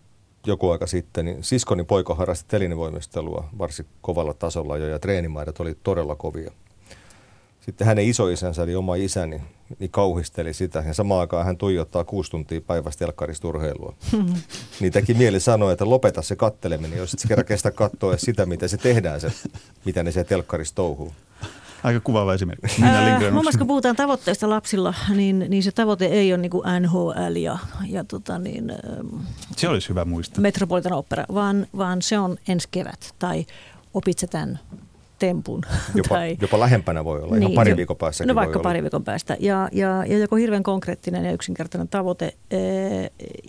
[0.47, 5.77] joku aika sitten, niin siskoni poika harrasti telinevoimistelua varsin kovalla tasolla jo ja treenimaidot oli
[5.83, 6.53] todella kovia.
[7.61, 9.43] Sitten hänen isoisänsä, eli oma isäni,
[9.79, 10.85] niin kauhisteli sitä.
[10.87, 13.95] Ja samaan aikaan hän tuijottaa kuusi tuntia päivästä telkkarista urheilua.
[14.81, 18.69] niin teki mieli sanoa, että lopeta se katteleminen, jos et kerran kestä katsoa sitä, miten
[18.69, 19.33] se tehdään, se,
[19.85, 21.13] mitä ne se telkkarissa touhuu.
[21.83, 22.83] Aika kuvaava esimerkki.
[22.83, 26.65] Ää, mun mielestä kun puhutaan tavoitteista lapsilla, niin, niin se tavoite ei ole niin kuin
[26.81, 28.73] NHL ja, ja tota niin,
[29.57, 30.41] se olisi hyvä muistaa.
[30.41, 33.47] Metropolitan opera, vaan, vaan se on ensi kevät tai
[33.95, 34.59] opit tämän
[35.21, 35.61] tempun.
[35.95, 38.27] Jopa, tai, jopa lähempänä voi olla, niin, ihan pari viikon päästä.
[38.27, 39.37] No vaikka pari viikon päästä.
[39.41, 42.35] Ja, ja, ja joku hirveän konkreettinen ja yksinkertainen tavoite,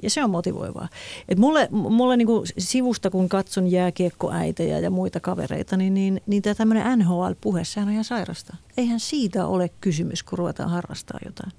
[0.03, 0.89] ja se on motivoivaa.
[1.29, 6.41] Et mulle mulle niin kuin sivusta, kun katson jääkiekkoäitejä ja muita kavereita, niin, niin, niin
[6.41, 8.55] tämä tämmöinen NHL-puhe, sehän on ihan sairasta.
[8.77, 11.51] Eihän siitä ole kysymys, kun ruvetaan harrastaa jotain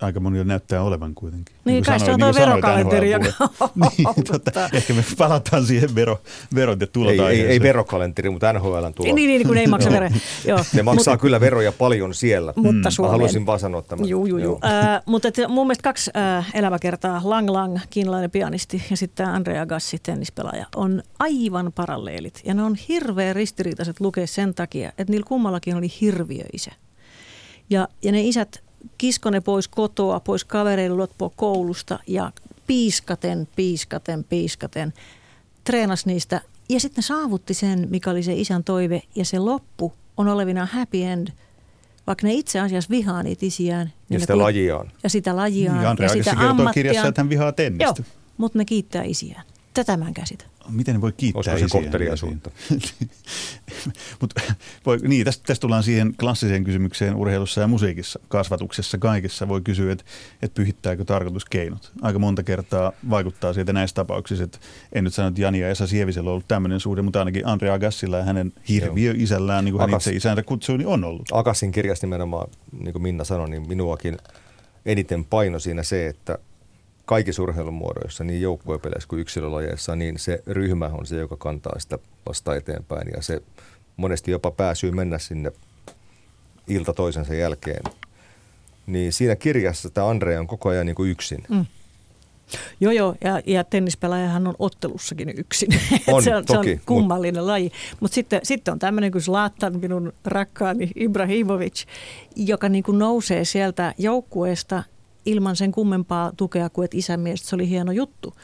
[0.00, 1.56] aika monilla näyttää olevan kuitenkin.
[1.64, 3.08] Niin, niin kai se on niin verokalenteri.
[3.98, 6.20] niin, tota, ehkä me palataan siihen vero,
[6.54, 9.14] verot ja tulot ei, ei, ei verokalenteri, mutta NHL tulot.
[9.14, 10.10] Niin, niin, kun ei maksa veroja.
[10.46, 10.58] Joo.
[10.72, 12.52] Ne maksaa mutta, kyllä veroja paljon siellä.
[12.56, 13.02] Mutta mm.
[13.02, 14.08] Mä haluaisin vaan sanoa tämän.
[14.08, 14.60] Juu, juu, juu.
[14.64, 19.66] Äh, mutta et, mun mielestä kaksi äh, elämäkertaa, Lang Lang, kiinalainen pianisti ja sitten Andrea
[19.66, 22.40] Gassi, tennispelaaja, on aivan paralleelit.
[22.44, 26.70] Ja ne on hirveän ristiriitaiset lukea sen takia, että niillä kummallakin oli hirviöisä.
[27.70, 28.62] Ja, ja ne isät
[28.98, 32.32] kiskone pois kotoa, pois kavereille loppua koulusta ja
[32.66, 34.92] piiskaten, piiskaten, piiskaten
[35.64, 36.40] treenas niistä.
[36.68, 41.02] Ja sitten saavutti sen, mikä oli se isän toive ja se loppu on olevina happy
[41.02, 41.28] end.
[42.06, 43.86] Vaikka ne itse asiassa vihaa niitä isiään.
[43.86, 44.92] Niin ja sitä lajiaan.
[45.02, 45.82] Ja sitä lajiaan.
[45.82, 47.84] Ja Andrea ja sitä kertoo kirjassa, että hän vihaa tennistä.
[47.84, 47.94] Joo,
[48.36, 49.44] mutta ne kiittää isiään.
[49.78, 52.50] Tätä mä en käsitä miten ne voi kiittää Olisiko se kohteliaisuutta?
[54.20, 54.34] Mut,
[54.86, 59.48] voi, niin, tästä, tästä tullaan siihen klassiseen kysymykseen urheilussa ja musiikissa, kasvatuksessa, kaikessa.
[59.48, 60.04] Voi kysyä, että
[60.42, 61.92] et pyhittääkö tarkoitus keinot.
[62.02, 64.58] Aika monta kertaa vaikuttaa siitä näissä tapauksissa, että
[64.92, 67.70] en nyt sano, että Jani ja Esa Sievisellä on ollut tämmöinen suhde, mutta ainakin Andre
[67.70, 71.28] Agassilla ja hänen hirviö isällään, niin kuin Agas, hän itse isänsä kutsuu, niin on ollut.
[71.32, 74.16] Agassin kirjasta nimenomaan, niin kuin Minna sanoi, niin minuakin
[74.86, 76.38] eniten paino siinä se, että
[77.08, 82.56] kaikissa urheilumuodoissa, niin joukkuepeleissä kuin yksilölajeissa, niin se ryhmä on se, joka kantaa sitä vasta
[82.56, 83.08] eteenpäin.
[83.16, 83.42] Ja se
[83.96, 85.52] monesti jopa pääsyy mennä sinne
[86.66, 87.82] ilta toisensa jälkeen.
[88.86, 91.42] Niin siinä kirjassa tämä Andre on koko ajan niin kuin yksin.
[91.48, 91.66] Mm.
[92.80, 95.68] Joo, joo, ja, ja tennispelaajahan on ottelussakin yksin.
[96.12, 97.46] On, se, on, toki, se on kummallinen mut...
[97.46, 97.72] laji.
[98.00, 101.84] Mutta sitten, sitten on tämmöinen kuin Zlatan, minun rakkaani Ibrahimovic,
[102.36, 104.82] joka niin kuin nousee sieltä joukkueesta
[105.26, 108.34] ilman sen kummempaa tukea kuin, että isän mielestä se oli hieno juttu.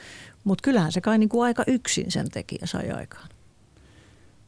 [0.44, 3.28] Mutta kyllähän se kai niin kuin aika yksin sen tekijä sai aikaan.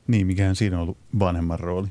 [0.06, 1.88] Niin, mikähän siinä on ollut vanhemman rooli?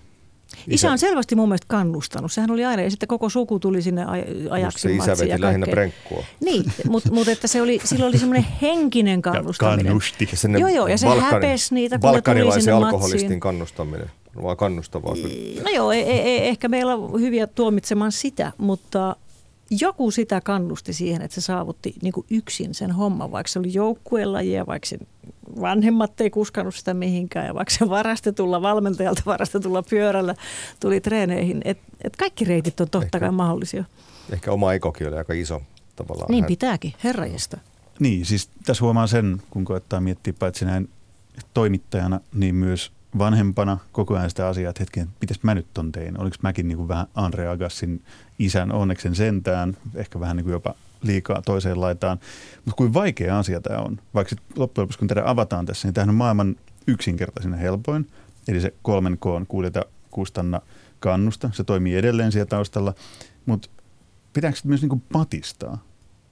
[0.68, 2.32] Isä on selvästi mun mielestä kannustanut.
[2.32, 4.06] Sehän oli aina, ja sitten koko suku tuli sinne
[4.50, 4.80] ajaksi.
[4.80, 6.24] Se isä veti lähinnä brenkkua.
[6.46, 9.86] Niin, mutta mut, että se oli, sillä oli semmoinen henkinen kannustaminen.
[9.86, 10.30] Kannusti.
[10.54, 13.40] Ja joo, joo, ja se Balkan, häpesi niitä, kun tuli sinne alkoholistin matsiin.
[13.40, 14.12] kannustaminen,
[14.44, 15.16] vaan kannustavaa.
[15.64, 19.16] No joo, ei, ei, ei, ehkä meillä on hyviä tuomitsemaan sitä, mutta
[19.70, 23.74] joku sitä kannusti siihen, että se saavutti niin kuin yksin sen homman, vaikka se oli
[23.74, 24.98] joukkuelajia, vaikka se
[25.62, 30.36] vanhemmat ei kuskannut sitä mihinkään ja vaikka se varastetulla valmentajalta varastetulla pyörällä
[30.80, 31.62] tuli treeneihin.
[31.66, 33.84] Et, et kaikki reitit on totta kai mahdollisia.
[34.32, 35.62] Ehkä oma ekokin oli aika iso
[35.96, 36.32] tavallaan.
[36.32, 37.58] Niin pitääkin, herrajesta.
[38.00, 40.90] Niin, siis tässä huomaa sen, kun koettaa miettiä paitsi näin
[41.54, 46.22] toimittajana, niin myös vanhempana koko ajan sitä asiaa, että hetken, mitäs mä nyt ton tein?
[46.22, 48.02] Oliko mäkin niin kuin vähän Andre Agassin
[48.40, 52.20] isän onneksen sentään, ehkä vähän niin kuin jopa liikaa toiseen laitaan.
[52.56, 54.00] Mutta kuin vaikea asia tämä on.
[54.14, 56.56] Vaikka loppujen lopuksi kun tätä avataan tässä, niin tämähän on maailman
[56.88, 58.08] yksinkertaisin ja helpoin.
[58.48, 60.62] Eli se kolmen koon kuudeta kustanna
[61.00, 61.50] kannusta.
[61.54, 62.94] Se toimii edelleen siellä taustalla.
[63.46, 63.70] Mutta
[64.34, 65.84] pitääkö myös niin kuin patistaa?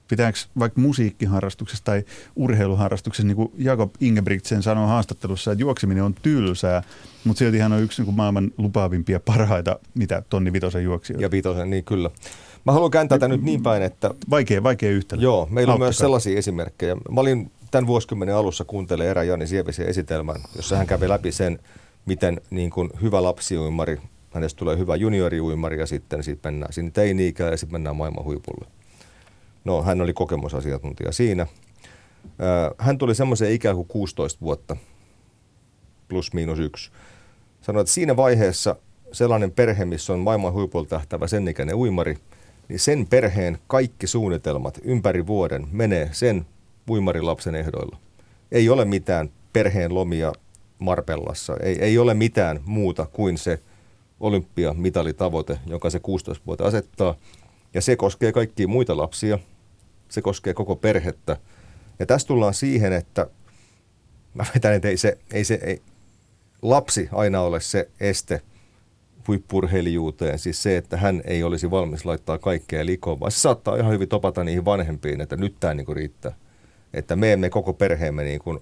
[0.08, 2.04] Pitääkö vaikka musiikkiharrastuksessa tai
[2.36, 6.82] urheiluharrastuksessa, niin kuin Jakob Ingebrigtsen sanoi haastattelussa, että juokseminen on tylsää,
[7.24, 11.22] mutta silti hän on yksi niin kuin maailman lupaavimpia parhaita, mitä tonni vitosen juoksijoita.
[11.22, 12.10] Ja vitosen, niin kyllä.
[12.66, 14.10] Mä haluan kääntää tätä nyt niin päin, että...
[14.30, 15.22] Vaikea, vaikea yhtälö.
[15.22, 16.94] Joo, meillä on myös sellaisia esimerkkejä.
[16.94, 21.58] Mä olin tämän vuosikymmenen alussa kuuntelemaan erä Jani Sievisen esitelmän, jossa hän kävi läpi sen,
[22.06, 27.50] miten niin kuin hyvä lapsiuimari, hänestä tulee hyvä junioriuimari ja sitten siitä mennään sinne teini-ikään
[27.50, 28.66] ja sitten mennään maailman huipulle.
[29.64, 31.46] No, hän oli kokemusasiantuntija siinä.
[32.78, 34.76] Hän tuli semmoiseen ikään kuin 16 vuotta,
[36.08, 36.90] plus miinus yksi.
[37.60, 38.76] Sanoi, että siinä vaiheessa
[39.12, 42.16] sellainen perhe, missä on maailman huipulla tähtävä sen ikäinen uimari,
[42.68, 46.46] niin sen perheen kaikki suunnitelmat ympäri vuoden menee sen
[46.90, 47.96] uimarilapsen ehdoilla.
[48.52, 50.32] Ei ole mitään perheen lomia
[50.78, 53.58] Marpellassa, ei, ei ole mitään muuta kuin se
[54.20, 57.14] olympiamitalitavoite, jonka se 16 vuotta asettaa.
[57.74, 59.38] Ja se koskee kaikkia muita lapsia,
[60.08, 61.36] se koskee koko perhettä.
[61.98, 63.26] Ja tässä tullaan siihen, että
[64.34, 65.82] mä vetän, että ei se, ei se ei,
[66.62, 68.42] lapsi aina ole se este
[69.28, 73.92] huippurheilijuuteen, siis se, että hän ei olisi valmis laittaa kaikkea likoon, vaan se saattaa ihan
[73.92, 76.32] hyvin topata niihin vanhempiin, että nyt tämä niin riittää.
[76.94, 78.58] Että me emme koko perheemme niin kuin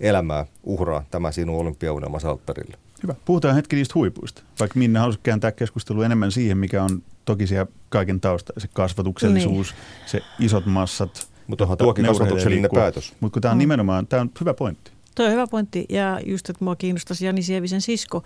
[0.00, 2.76] elämää uhraa tämä sinun olympiaunelma alttarille.
[3.02, 3.14] Hyvä.
[3.24, 4.42] Puhutaan hetki niistä huipuista.
[4.60, 9.70] Vaikka Minna halusi kääntää keskustelua enemmän siihen, mikä on toki siellä kaiken tausta, se kasvatuksellisuus,
[9.70, 10.10] niin.
[10.10, 11.28] se isot massat.
[11.46, 13.12] Mutta onhan tuokin kasvatuksellinen päätös.
[13.20, 13.60] Mutta kun tämä on mm.
[13.60, 14.90] nimenomaan, tämä on hyvä pointti.
[15.14, 18.22] Tuo on hyvä pointti ja just, että mua kiinnostaisi Jani Sievisen sisko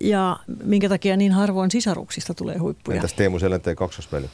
[0.00, 2.94] ja minkä takia niin harvoin sisaruksista tulee huippuja.
[2.94, 4.26] Entäs Teemu Selänteen kaksosveli?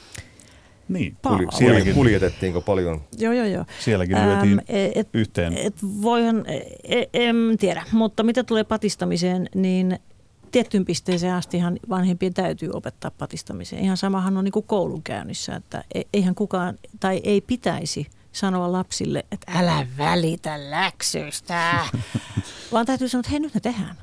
[0.88, 3.00] Niin, Puli, sielläkin kuljetettiinko paljon?
[3.18, 3.64] Joo, joo, joo.
[3.80, 5.52] Sielläkin lyötiin et, yhteen.
[5.52, 6.44] Et voihan,
[6.84, 9.98] et, en tiedä, mutta mitä tulee patistamiseen, niin
[10.52, 13.84] tiettyyn pisteeseen astihan vanhempien täytyy opettaa patistamiseen.
[13.84, 19.26] Ihan samahan on niin kuin koulunkäynnissä, että e, eihän kukaan tai ei pitäisi sanoa lapsille,
[19.32, 21.84] että älä välitä läksyistä,
[22.72, 23.96] vaan täytyy sanoa, että hei nyt ne tehdään.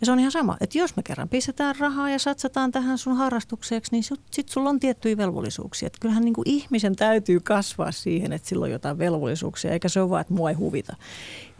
[0.00, 3.16] Ja se on ihan sama, että jos me kerran pistetään rahaa ja satsataan tähän sun
[3.16, 5.86] harrastukseksi, niin sitten sulla on tiettyjä velvollisuuksia.
[5.86, 10.00] Että kyllähän niin kuin ihmisen täytyy kasvaa siihen, että sillä on jotain velvollisuuksia, eikä se
[10.00, 10.96] ole vaan, että mua ei huvita.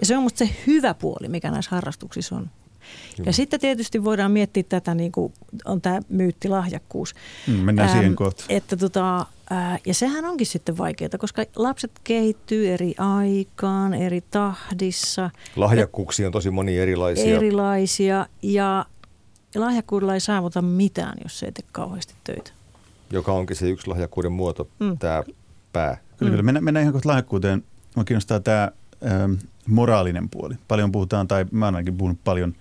[0.01, 2.51] Ja se on musta se hyvä puoli, mikä näissä harrastuksissa on.
[3.27, 5.33] Ja sitten tietysti voidaan miettiä tätä, niin kuin
[5.65, 7.15] on tämä myyttilahjakkuus.
[7.47, 8.45] Mm, mennään ähm, siihen kohta.
[8.49, 15.31] Että tota, äh, ja sehän onkin sitten vaikeaa, koska lapset kehittyy eri aikaan, eri tahdissa.
[15.57, 17.37] Lahjakkuuksia on tosi moni erilaisia.
[17.37, 18.87] Erilaisia ja
[19.55, 22.51] lahjakkuudella ei saavuta mitään, jos se ei tee kauheasti töitä.
[23.11, 24.99] Joka onkin se yksi lahjakkuuden muoto, mm.
[24.99, 25.23] tämä
[25.73, 25.97] pää.
[25.97, 26.31] Kyllä, mm.
[26.31, 26.43] kyllä.
[26.43, 27.65] Mennään, mennään ihan kohta lahjakkuuteen.
[27.97, 28.73] Mä kiinnostaa tämä
[29.07, 29.33] ähm,
[29.69, 30.55] moraalinen puoli.
[30.69, 32.55] Paljon puhutaan, tai mä ainakin puhunut paljon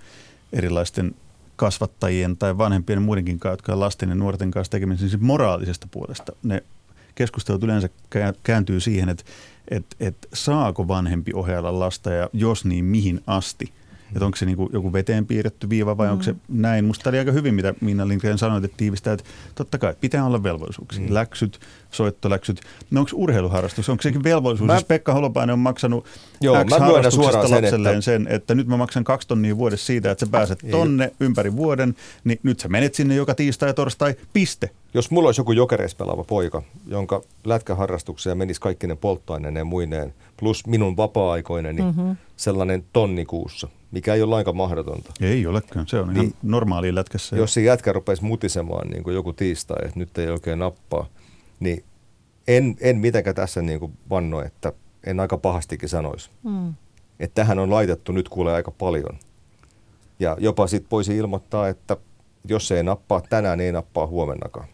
[0.53, 1.15] erilaisten
[1.55, 5.87] kasvattajien tai vanhempien ja muidenkin kanssa, jotka on lasten ja nuorten kanssa tekemisissä siis moraalisesta
[5.91, 6.31] puolesta.
[6.43, 6.63] Ne
[7.15, 7.89] keskustelut yleensä
[8.43, 9.23] kääntyy siihen, että,
[9.67, 13.73] että, että saako vanhempi ohjailla lasta ja jos niin mihin asti–
[14.13, 16.11] että onko se niin kuin joku veteen piirretty viiva vai mm.
[16.11, 16.85] onko se näin.
[16.85, 20.43] Musta oli aika hyvin, mitä Minna Lindgren sanoi, että tiivistää, että totta kai pitää olla
[20.43, 21.07] velvollisuuksia.
[21.07, 21.13] Mm.
[21.13, 21.59] Läksyt,
[21.91, 22.61] soittoläksyt.
[22.91, 24.67] No onko urheiluharrastus, onko sekin velvollisuus?
[24.67, 24.73] Mä...
[24.73, 26.05] Jos Pekka Holopainen on maksanut
[26.41, 28.01] Joo, X mä suoraan sen, että...
[28.01, 31.11] sen, että nyt mä maksan kaksi tonnia vuodessa siitä, että sä pääset tonne Ei.
[31.19, 34.69] ympäri vuoden, niin nyt sä menet sinne joka tiistai ja torstai, piste.
[34.97, 40.13] Jos mulla olisi joku jokereissa pelaava poika, jonka lätkäharrastukseen menisi kaikki ne polttoaineen ja muineen,
[40.37, 42.17] plus minun vapaa-aikoinen, niin mm-hmm.
[42.35, 45.13] sellainen tonni kuussa, mikä ei ole lainkaan mahdotonta.
[45.21, 47.35] Ei olekaan, se on niin, ihan normaali lätkässä.
[47.35, 51.05] Jos se jätkä rupeisi mutisemaan niin kuin joku tiistai, että nyt ei oikein nappaa,
[51.59, 51.83] niin
[52.47, 54.73] en, en mitenkään tässä niin kuin vanno, että
[55.05, 56.29] en aika pahastikin sanoisi.
[56.43, 56.73] Mm.
[57.19, 59.19] Että tähän on laitettu nyt kuulee aika paljon.
[60.19, 61.97] Ja jopa sitten voisi ilmoittaa, että
[62.47, 64.67] jos se ei nappaa tänään, niin ei nappaa huomennakaan.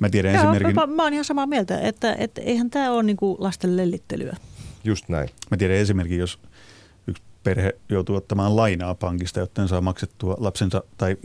[0.00, 0.74] Mä tiedän Joo, esimerkin...
[0.74, 4.36] Mä, mä oon ihan samaa mieltä, että, että eihän tämä ole niinku lasten lellittelyä.
[4.84, 5.28] Just näin.
[5.50, 6.38] Mä tiedän esimerkin, jos
[7.06, 11.16] yksi perhe joutuu ottamaan lainaa pankista, jotta saa maksettua lapsensa tai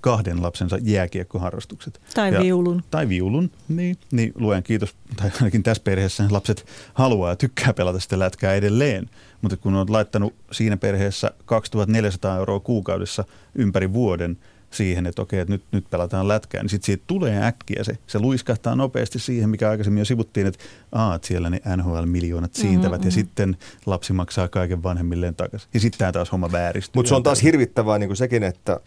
[0.00, 2.00] kahden lapsensa jääkiekkoharrastukset.
[2.14, 2.84] Tai ja, viulun.
[2.90, 4.94] Tai viulun, niin, niin luen kiitos.
[5.16, 9.10] Tai ainakin tässä perheessä lapset haluaa ja tykkää pelata sitä lätkää edelleen.
[9.42, 13.24] Mutta kun on laittanut siinä perheessä 2400 euroa kuukaudessa
[13.54, 14.38] ympäri vuoden–
[14.74, 17.98] siihen, että okei, että nyt, nyt pelataan lätkää, niin sitten siitä tulee äkkiä se.
[18.06, 22.92] Se luiskahtaa nopeasti siihen, mikä aikaisemmin jo sivuttiin, että, aa, että siellä ne NHL-miljoonat siintävät
[22.92, 23.08] mm-hmm.
[23.08, 23.56] ja sitten
[23.86, 25.68] lapsi maksaa kaiken vanhemmilleen takaisin.
[25.74, 26.92] Ja sitten tämä taas homma vääristyy.
[26.98, 28.80] Mutta se on taas hirvittävää niin kuin sekin, että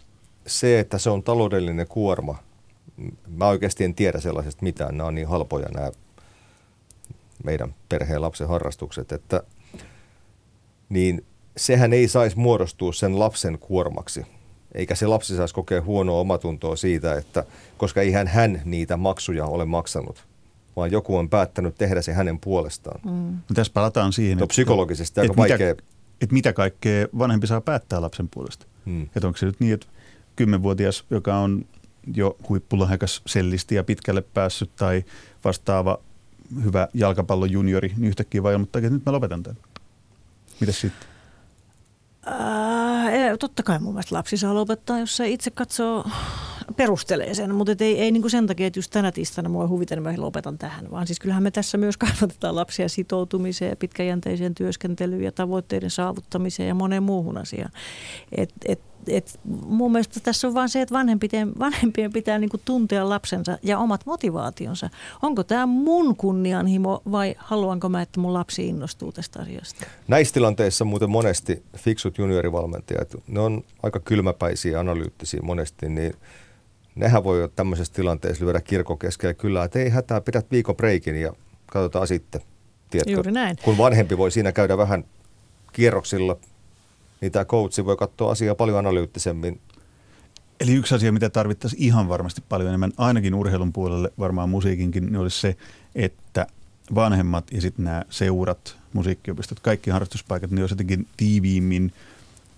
[0.47, 2.37] se, että se on taloudellinen kuorma,
[3.27, 4.97] mä oikeasti en tiedä sellaisesta mitään.
[4.97, 5.91] Nämä on niin halpoja nämä
[7.43, 9.43] meidän perheen lapsen harrastukset, että
[10.89, 11.25] niin
[11.57, 14.25] sehän ei saisi muodostua sen lapsen kuormaksi
[14.73, 17.43] eikä se lapsi saisi kokea huonoa omatuntoa siitä, että
[17.77, 20.25] koska eihän hän niitä maksuja ole maksanut,
[20.75, 22.99] vaan joku on päättänyt tehdä se hänen puolestaan.
[23.05, 23.31] Mm.
[23.31, 25.75] No tässä palataan siihen, että, psykologisesti että aika mitä, vaikea.
[26.21, 28.65] Että mitä kaikkea vanhempi saa päättää lapsen puolesta.
[28.85, 29.03] Mm.
[29.03, 29.87] Että onko se nyt niin, että
[30.35, 31.65] kymmenvuotias, joka on
[32.13, 35.05] jo huippulahjakas sellisti ja pitkälle päässyt tai
[35.43, 35.99] vastaava
[36.63, 39.57] hyvä jalkapallon juniori, niin yhtäkkiä vai ilmoittaa, että nyt mä lopetan tämän.
[40.59, 41.07] Mitäs sitten?
[42.27, 42.86] Äh,
[43.39, 46.05] totta kai mun mielestä lapsi saa lopettaa, jos se itse katsoo,
[46.75, 50.03] perustelee sen, mutta ei, ei niin kuin sen takia, että just tänä tiistaina mua huviten,
[50.03, 55.23] mä lopetan tähän, vaan siis kyllähän me tässä myös kasvatetaan lapsia sitoutumiseen ja pitkäjänteiseen työskentelyyn
[55.23, 57.71] ja tavoitteiden saavuttamiseen ja moneen muuhun asiaan.
[58.31, 63.09] Et, et et mun mielestä tässä on vaan se, että vanhempien, vanhempien pitää niinku tuntea
[63.09, 64.89] lapsensa ja omat motivaationsa.
[65.21, 69.85] Onko tämä mun kunnianhimo vai haluanko mä, että mun lapsi innostuu tästä asiasta?
[70.07, 76.13] Näissä tilanteissa muuten monesti fiksut juniorivalmentajat, ne on aika kylmäpäisiä analyyttisiä monesti, niin
[76.95, 81.15] nehän voi jo tämmöisessä tilanteessa lyödä kirkko keskellä kyllä, että ei hätää, pidät viikon breikin
[81.15, 81.33] ja
[81.65, 82.41] katsotaan sitten.
[82.89, 83.11] Tiedätkö?
[83.11, 83.55] Juuri näin.
[83.63, 85.03] Kun vanhempi voi siinä käydä vähän
[85.73, 86.37] kierroksilla
[87.21, 89.59] niin tämä coachi voi katsoa asiaa paljon analyyttisemmin.
[90.59, 95.15] Eli yksi asia, mitä tarvittaisiin ihan varmasti paljon enemmän, ainakin urheilun puolelle, varmaan musiikinkin, niin
[95.15, 95.57] olisi se,
[95.95, 96.47] että
[96.95, 101.93] vanhemmat ja sitten nämä seurat, musiikkiopistot, kaikki harrastuspaikat, niin olisi jotenkin tiiviimmin,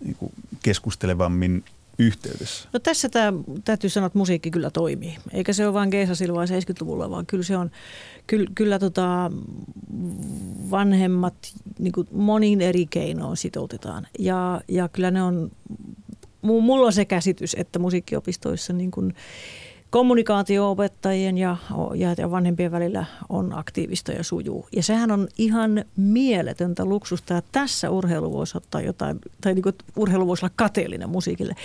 [0.03, 0.17] niin
[0.63, 1.63] keskustelevammin
[1.99, 2.69] yhteydessä?
[2.73, 3.33] No tässä tämä,
[3.65, 5.17] täytyy sanoa, että musiikki kyllä toimii.
[5.31, 7.71] Eikä se ole vain Geisa Silva 70-luvulla, vaan kyllä se on,
[8.27, 9.31] kyllä, kyllä tota,
[10.71, 11.35] vanhemmat
[11.79, 14.07] niin kuin monin eri keinoin sitoutetaan.
[14.19, 15.51] Ja, ja kyllä ne on,
[16.41, 19.13] mulla on se käsitys, että musiikkiopistoissa niin kuin,
[19.89, 21.57] kommunikaatio-opettajien ja,
[22.17, 24.67] ja, vanhempien välillä on aktiivista ja sujuu.
[24.71, 29.75] Ja sehän on ihan mieletöntä luksusta, että tässä urheilu voisi ottaa jotain, tai niin kuin,
[29.95, 31.55] urheilu voisi olla kateellinen musiikille.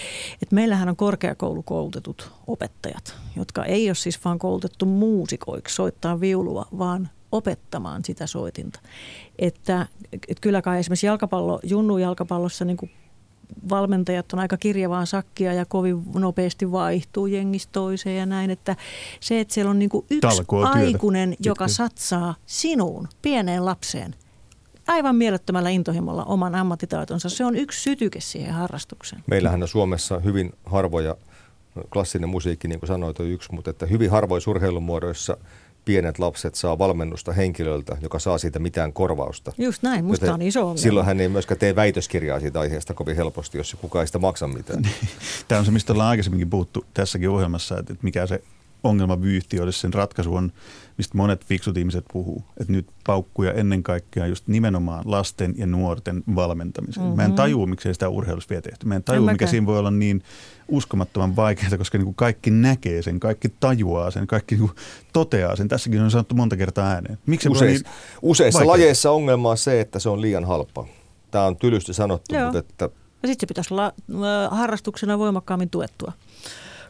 [0.42, 7.08] Et meillähän on korkeakoulukoulutetut opettajat, jotka ei ole siis vaan koulutettu muusikoiksi soittaa viulua, vaan
[7.32, 8.80] opettamaan sitä soitinta.
[9.38, 9.87] Että,
[10.28, 12.90] et kyllä kai esimerkiksi jalkapallo, junnu jalkapallossa niin kuin
[13.69, 18.51] valmentajat on aika kirjavaa sakkia ja kovin nopeasti vaihtuu jengistä toiseen ja näin.
[18.51, 18.77] Että
[19.21, 24.14] se, että siellä on niin kuin yksi aikuinen, joka satsaa sinuun, pieneen lapseen,
[24.87, 27.29] aivan mielettömällä intohimolla oman ammattitaitonsa.
[27.29, 29.23] Se on yksi sytyke siihen harrastukseen.
[29.27, 31.17] Meillähän on Suomessa hyvin harvoja,
[31.93, 35.37] klassinen musiikki niin kuin sanoit on yksi, mutta että hyvin harvoissa urheilumuodoissa–
[35.85, 39.53] pienet lapset saa valmennusta henkilöltä, joka saa siitä mitään korvausta.
[39.59, 40.79] Just näin, musta Joten on iso ongelma.
[40.79, 44.49] Silloin hän ei myöskään tee väitöskirjaa siitä aiheesta kovin helposti, jos kukaan ei sitä maksa
[44.49, 44.88] mitään.
[45.49, 48.42] Tämä on se, mistä ollaan aikaisemminkin puhuttu tässäkin ohjelmassa, että mikä se
[48.85, 50.53] ongelmavyyhti olisi, sen ratkaisu on,
[50.99, 52.42] mistä monet fiksut ihmiset puhuu.
[52.61, 57.07] Että nyt paukkuja ennen kaikkea just nimenomaan lasten ja nuorten valmentamiseen.
[57.07, 57.16] Mm-hmm.
[57.16, 57.37] Mä en mhm.
[57.37, 58.87] tajua, miksei sitä urheilussa vielä tehty.
[58.87, 60.23] Mä en tajua, mikä siinä voi olla niin
[60.68, 64.79] uskomattoman vaikeaa, koska niin kuin kaikki näkee sen, kaikki tajuaa sen, kaikki niin kuin
[65.12, 65.68] toteaa sen.
[65.68, 67.18] Tässäkin on sanottu monta kertaa ääneen.
[67.27, 67.92] Miksi Useis, niin
[68.23, 68.73] useissa vaikeaa?
[68.73, 70.87] lajeissa ongelma on se, että se on liian halpaa.
[71.31, 72.44] Tämä on tylysti sanottu, Joo.
[72.44, 72.85] mutta että...
[73.23, 73.92] Ja sitten se pitäisi olla
[74.51, 76.12] harrastuksena voimakkaammin tuettua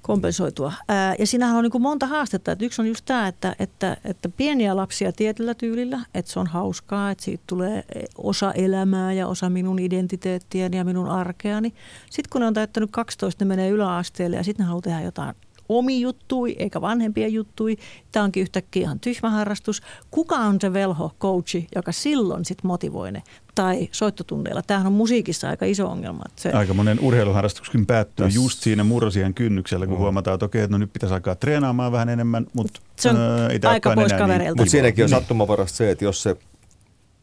[0.07, 0.73] kompensoitua.
[0.89, 2.53] Ää, ja siinähän on niin kuin monta haastetta.
[2.53, 6.47] Että yksi on just tämä, että, että, että pieniä lapsia tietyllä tyylillä, että se on
[6.47, 7.85] hauskaa, että siitä tulee
[8.19, 11.75] osa elämää ja osa minun identiteettiäni ja minun arkeani.
[12.11, 15.35] Sitten kun ne on täyttänyt 12, ne menee yläasteelle ja sitten ne haluaa tehdä jotain
[15.69, 17.77] omi juttui eikä vanhempia juttui.
[18.13, 19.83] Tämä onkin yhtäkkiä ihan tyhmä harrastus.
[20.11, 23.23] Kuka on se velho coachi, joka silloin sitten motivoi ne?
[23.55, 24.63] Tai soittotunneilla.
[24.63, 26.25] Tämähän on musiikissa aika iso ongelma.
[26.37, 26.51] Se...
[26.53, 28.35] Aika monen urheiluharrastuskin päättyy Täs...
[28.35, 30.01] just siinä murrosien kynnyksellä, kun mm.
[30.01, 33.49] huomataan, että okei, että no nyt pitäisi alkaa treenaamaan vähän enemmän, mutta se on ää,
[33.49, 34.55] ei aika pois niin kavereilta.
[34.55, 34.61] Niin.
[34.61, 36.37] Mutta siinäkin on sattumavarasta se, että jos se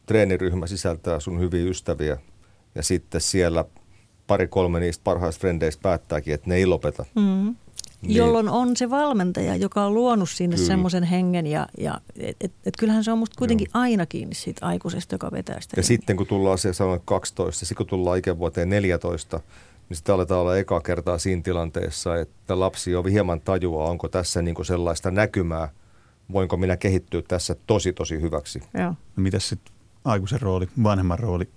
[0.05, 2.17] treeniryhmä sisältää sun hyviä ystäviä
[2.75, 3.65] ja sitten siellä
[4.27, 7.05] pari-kolme niistä parhaista frendeistä päättääkin, että ne ei lopeta.
[7.15, 7.55] Mm.
[8.01, 8.15] Niin.
[8.15, 12.73] Jolloin on se valmentaja, joka on luonut sinne semmoisen hengen ja, ja et, et, et
[12.79, 13.81] kyllähän se on musta kuitenkin Joo.
[13.81, 15.79] aina kiinni siitä aikuisesta, joka vetää sitä.
[15.79, 19.39] Ja sitten kun tullaan se sanoin 12, sitten kun tullaan ikävuoteen 14,
[19.89, 24.41] niin sitten aletaan olla eka kertaa siinä tilanteessa, että lapsi jo hieman tajua, onko tässä
[24.41, 25.69] niin sellaista näkymää,
[26.31, 28.63] voinko minä kehittyä tässä tosi tosi hyväksi.
[28.73, 28.89] Joo.
[28.89, 29.73] No mitäs sitten
[30.05, 31.47] aikuisen rooli, vanhemman rooli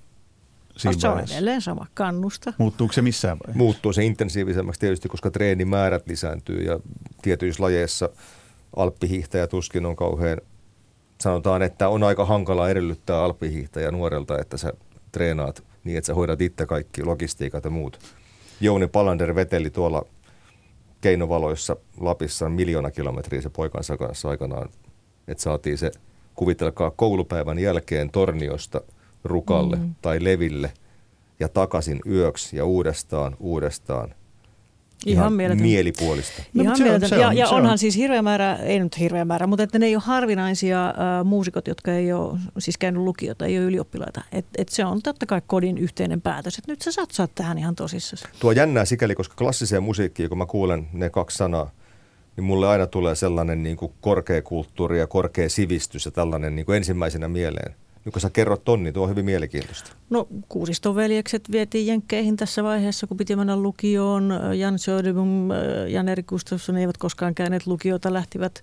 [0.76, 2.52] siinä Se on edelleen sama, kannusta.
[2.58, 3.58] Muuttuuko se missään vaiheessa?
[3.58, 6.80] Muuttuu se intensiivisemmäksi tietysti, koska treenimäärät lisääntyy ja
[7.22, 8.08] tietyissä lajeissa
[8.76, 10.40] alppihiihtäjä tuskin on kauhean,
[11.20, 14.72] sanotaan, että on aika hankala edellyttää alppihiihtäjä nuorelta, että sä
[15.12, 17.98] treenaat niin, että sä hoidat itse kaikki logistiikat ja muut.
[18.60, 20.04] Jouni Palander veteli tuolla
[21.00, 24.68] keinovaloissa Lapissa miljoona kilometriä se poikansa kanssa aikanaan,
[25.28, 25.90] että saatiin se,
[26.34, 28.80] kuvitelkaa koulupäivän jälkeen Torniosta–
[29.24, 29.94] Rukalle mm.
[30.02, 30.72] tai Leville
[31.40, 34.14] ja takaisin yöksi ja uudestaan, uudestaan.
[35.06, 36.42] Ihan, ihan mielipuolista.
[36.54, 37.78] No, ihan se on, se on, ja, ja se onhan on.
[37.78, 41.68] siis hirveä määrä, ei nyt hirveä määrä, mutta että ne ei ole harvinaisia äh, muusikot,
[41.68, 44.22] jotka ei ole siis käynyt lukiota, ei ole ylioppilaita.
[44.32, 47.74] Et, et se on totta kai kodin yhteinen päätös, että nyt sä satsaat tähän ihan
[47.74, 48.32] tosissaan.
[48.40, 51.70] Tuo jännää sikäli, koska klassiseen musiikkiin, kun mä kuulen ne kaksi sanaa,
[52.36, 56.66] niin mulle aina tulee sellainen niin kuin korkea kulttuuri ja korkea sivistys ja tällainen niin
[56.66, 59.90] kuin ensimmäisenä mieleen nyt kun sä kerrot ton, niin tuo on hyvin mielenkiintoista.
[60.10, 64.32] No Kuusiston veljekset vietiin Jenkkeihin tässä vaiheessa, kun piti mennä lukioon.
[64.58, 65.48] Jan Söderblom,
[65.88, 68.62] Jan Erik Gustafsson eivät koskaan käyneet lukiota, lähtivät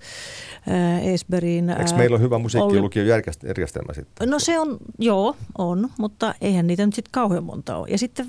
[0.69, 1.69] äh, Esberiin.
[1.69, 4.29] Eikö meillä ole hyvä musiikkilukion järjestelmä sitten?
[4.29, 7.87] No se on, joo, on, mutta eihän niitä nyt sitten kauhean monta ole.
[7.89, 8.25] Ja sitten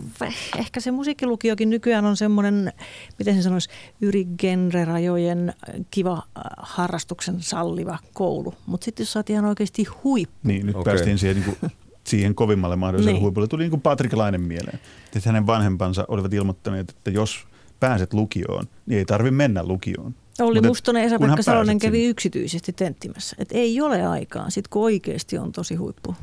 [0.59, 2.73] ehkä se musiikkilukiokin nykyään on semmoinen,
[3.19, 3.71] miten se sanoisi,
[4.01, 5.53] yrigenrerajojen
[5.91, 6.23] kiva
[6.57, 8.55] harrastuksen salliva koulu.
[8.67, 10.37] Mutta sitten jos sä oot ihan oikeasti huippu.
[10.43, 11.73] Niin, nyt okay päästiin siihen, niin kuin,
[12.11, 13.23] siihen kovimmalle mahdolliselle niin.
[13.23, 13.49] huipulle.
[13.49, 14.81] Tuli niin kuin Patrik Lainen mieleen.
[15.17, 17.47] Että hänen vanhempansa olivat ilmoittaneet, että jos
[17.81, 20.15] pääset lukioon, niin ei tarvitse mennä lukioon.
[20.41, 22.11] Olli Mutta Mustonen ja Esa-Pekka Salonen kävi sinne.
[22.11, 23.37] yksityisesti tenttimässä.
[23.39, 26.15] Et ei ole aikaa, sit kun oikeasti on tosi huippu.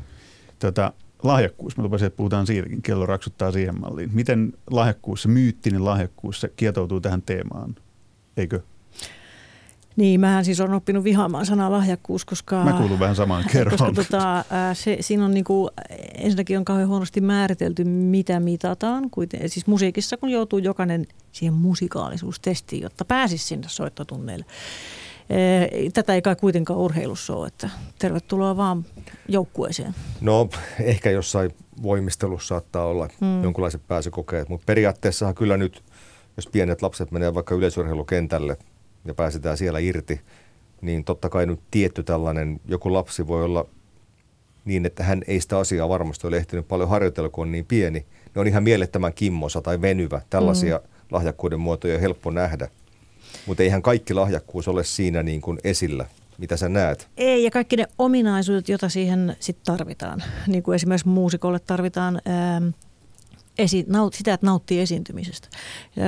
[0.58, 4.10] Tota, lahjakkuus, mä lupasin, että puhutaan siitäkin, kello raksuttaa siihen malliin.
[4.12, 7.74] Miten lahjakkuus, se myyttinen lahjakkuus, se kietoutuu tähän teemaan,
[8.36, 8.60] eikö?
[9.96, 12.64] Niin, mähän siis on oppinut vihaamaan sanaa lahjakkuus, koska...
[12.64, 13.78] Mä kuulun vähän samaan kerran.
[13.78, 15.70] Koska tota, se, siinä on niinku,
[16.14, 19.10] ensinnäkin on kauhean huonosti määritelty, mitä mitataan.
[19.10, 24.44] Kuiten, siis musiikissa, kun joutuu jokainen siihen musikaalisuustestiin, jotta pääsisi sinne soittotunneille.
[25.92, 28.84] Tätä ei kai kuitenkaan urheilussa ole, että tervetuloa vaan
[29.28, 29.94] joukkueeseen.
[30.20, 30.48] No
[30.80, 31.50] ehkä jossain
[31.82, 33.42] voimistelussa saattaa olla hmm.
[33.42, 35.82] jonkinlaiset pääsykokeet, mutta periaatteessahan kyllä nyt,
[36.36, 38.56] jos pienet lapset menee vaikka yleisurheilukentälle–
[39.04, 40.20] ja pääsetään siellä irti,
[40.80, 43.66] niin totta kai nyt tietty tällainen, joku lapsi voi olla
[44.64, 48.06] niin, että hän ei sitä asiaa varmasti ole ehtinyt paljon harjoitella, kun on niin pieni.
[48.34, 50.22] Ne on ihan mielettömän kimmosa tai venyvä.
[50.30, 50.88] Tällaisia mm.
[51.10, 52.68] lahjakkuuden muotoja on helppo nähdä.
[53.46, 56.06] Mutta eihän kaikki lahjakkuus ole siinä niin kuin esillä
[56.40, 57.08] mitä sä näet?
[57.16, 60.22] Ei, ja kaikki ne ominaisuudet, joita siihen sitten tarvitaan.
[60.46, 62.62] Niin kuin esimerkiksi muusikolle tarvitaan ää,
[63.58, 65.48] esi, naut, sitä, että nauttii esiintymisestä.
[65.96, 66.04] Ja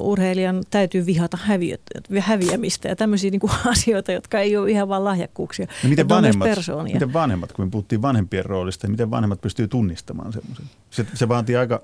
[0.00, 1.80] urheilijan täytyy vihata häviöt,
[2.18, 5.66] häviämistä ja tämmöisiä niin kuin asioita, jotka ei ole ihan vain lahjakkuuksia.
[5.82, 6.48] No miten, vanhemmat,
[6.92, 10.66] miten vanhemmat, kun me puhuttiin vanhempien roolista, niin miten vanhemmat pystyy tunnistamaan semmoisen?
[10.90, 11.82] Se, se vaatii aika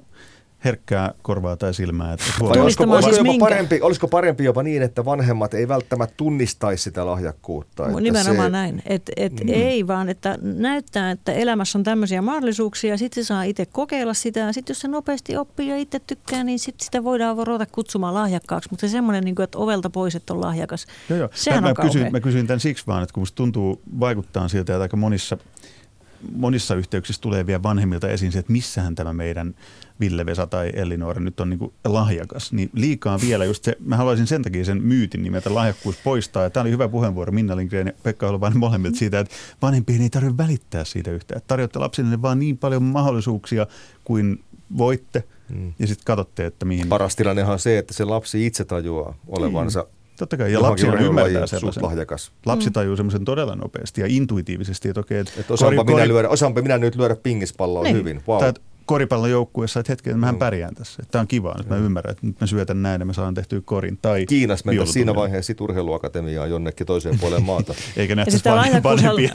[0.65, 2.13] herkkää korvaa tai silmää.
[2.13, 6.15] Että Vai olisiko, olisiko, siis jopa parempi, olisiko parempi jopa niin, että vanhemmat ei välttämättä
[6.17, 7.87] tunnistaisi sitä lahjakkuutta?
[7.87, 8.51] Että Nimenomaan se...
[8.51, 8.83] näin.
[8.87, 9.49] Et, et mm.
[9.49, 14.53] Ei vaan, että näyttää, että elämässä on tämmöisiä mahdollisuuksia, sitten se saa itse kokeilla sitä.
[14.53, 18.69] Sitten jos se nopeasti oppii ja itse tykkää, niin sit sitä voidaan ruveta kutsumaan lahjakkaaksi.
[18.71, 21.29] Mutta se semmoinen, niin kuin, että ovelta pois, että on lahjakas, joo, joo.
[21.35, 24.49] sehän mä, on mä kysyin, mä kysyin tämän siksi vaan, että kun musta tuntuu, vaikuttaa
[24.49, 25.39] siltä, että aika monissa
[26.33, 29.55] monissa yhteyksissä tulee vielä vanhemmilta esiin se, että missähän tämä meidän
[30.01, 32.53] Ville Vesa tai Ellinora nyt on niin kuin lahjakas.
[32.53, 36.43] Niin liikaa vielä just se, mä haluaisin sen takia sen myytin nimeltä lahjakkuus poistaa.
[36.43, 40.11] Ja tämä oli hyvä puheenvuoro Minna Lindgren ja Pekka Holopainen molemmilta siitä, että vanhempien ei
[40.11, 41.41] tarvitse välittää siitä yhtään.
[41.47, 43.67] Tarjotte lapsille vaan niin paljon mahdollisuuksia
[44.05, 44.45] kuin
[44.79, 45.73] voitte mm.
[45.79, 46.89] ja sitten katsotte, että mihin.
[46.89, 50.87] Paras tilannehan on se, että se lapsi itse tajuaa olevansa mm Totta kai, ja lapsi
[50.87, 51.83] ymmärtää sellaisen.
[51.83, 52.33] lahjakas.
[52.47, 52.73] Lapsi mm.
[52.73, 56.63] tajuu semmoisen todella nopeasti ja intuitiivisesti, että okei, että et osaanpa, kori, minä lyödä, osaanpa
[56.63, 57.97] minä nyt lyödä pingispalloa niin.
[57.97, 58.39] hyvin, wow.
[58.39, 58.53] Tai,
[58.91, 61.03] koripallojoukkueessa, että hetken, mähän pärjään tässä.
[61.11, 63.61] Tämä on kiva, että mä ymmärrän, että nyt mä syötän näin ja mä saan tehtyä
[63.65, 63.99] korin.
[64.03, 67.75] Tai Kiinassa mentä siinä vaiheessa sit urheiluakatemiaan jonnekin toiseen puoleen maata.
[67.97, 68.45] Eikä nähtäisi
[68.83, 69.31] vanhempia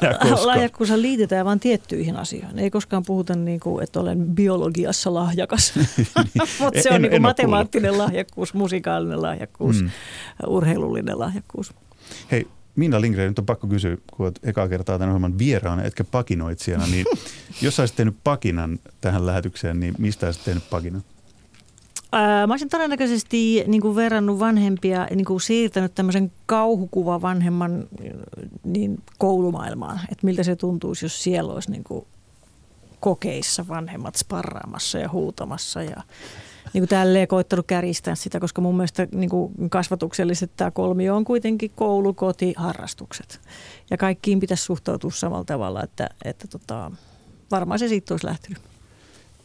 [0.46, 2.60] lahjakkuushan liitetään vain tiettyihin asioihin.
[2.60, 5.74] Ei koskaan puhuta, niin kuin, että olen biologiassa lahjakas,
[6.60, 9.90] mutta se on en, niin kuin matemaattinen lahjakkuus, musikaalinen lahjakkuus, mm.
[10.48, 11.74] urheilullinen lahjakkuus.
[12.32, 16.04] Hei, Minna Lindgren, nyt on pakko kysyä, kun olet ekaa kertaa tämän ohjelman vieraana, etkä
[16.04, 17.06] pakinoitsijana, niin
[17.62, 21.04] jos olisit tehnyt pakinan tähän lähetykseen, niin mistä olisit tehnyt pakinan?
[22.48, 27.88] Mä olisin todennäköisesti niin kuin verrannut vanhempia, niin kuin siirtänyt tämmöisen kauhukuva vanhemman
[28.64, 32.06] niin koulumaailmaan, että miltä se tuntuisi, jos siellä olisi niin kuin
[33.00, 36.04] kokeissa vanhemmat sparraamassa ja huutamassa ja
[36.74, 41.24] niin kuin tälleen koittanut käristää sitä, koska mun mielestä niin kuin kasvatuksellisesti tämä kolmio on
[41.24, 43.40] kuitenkin koulu, koti, harrastukset.
[43.90, 46.92] Ja kaikkiin pitäisi suhtautua samalla tavalla, että, että tota,
[47.52, 48.60] varmaan se siitä olisi lähtenyt.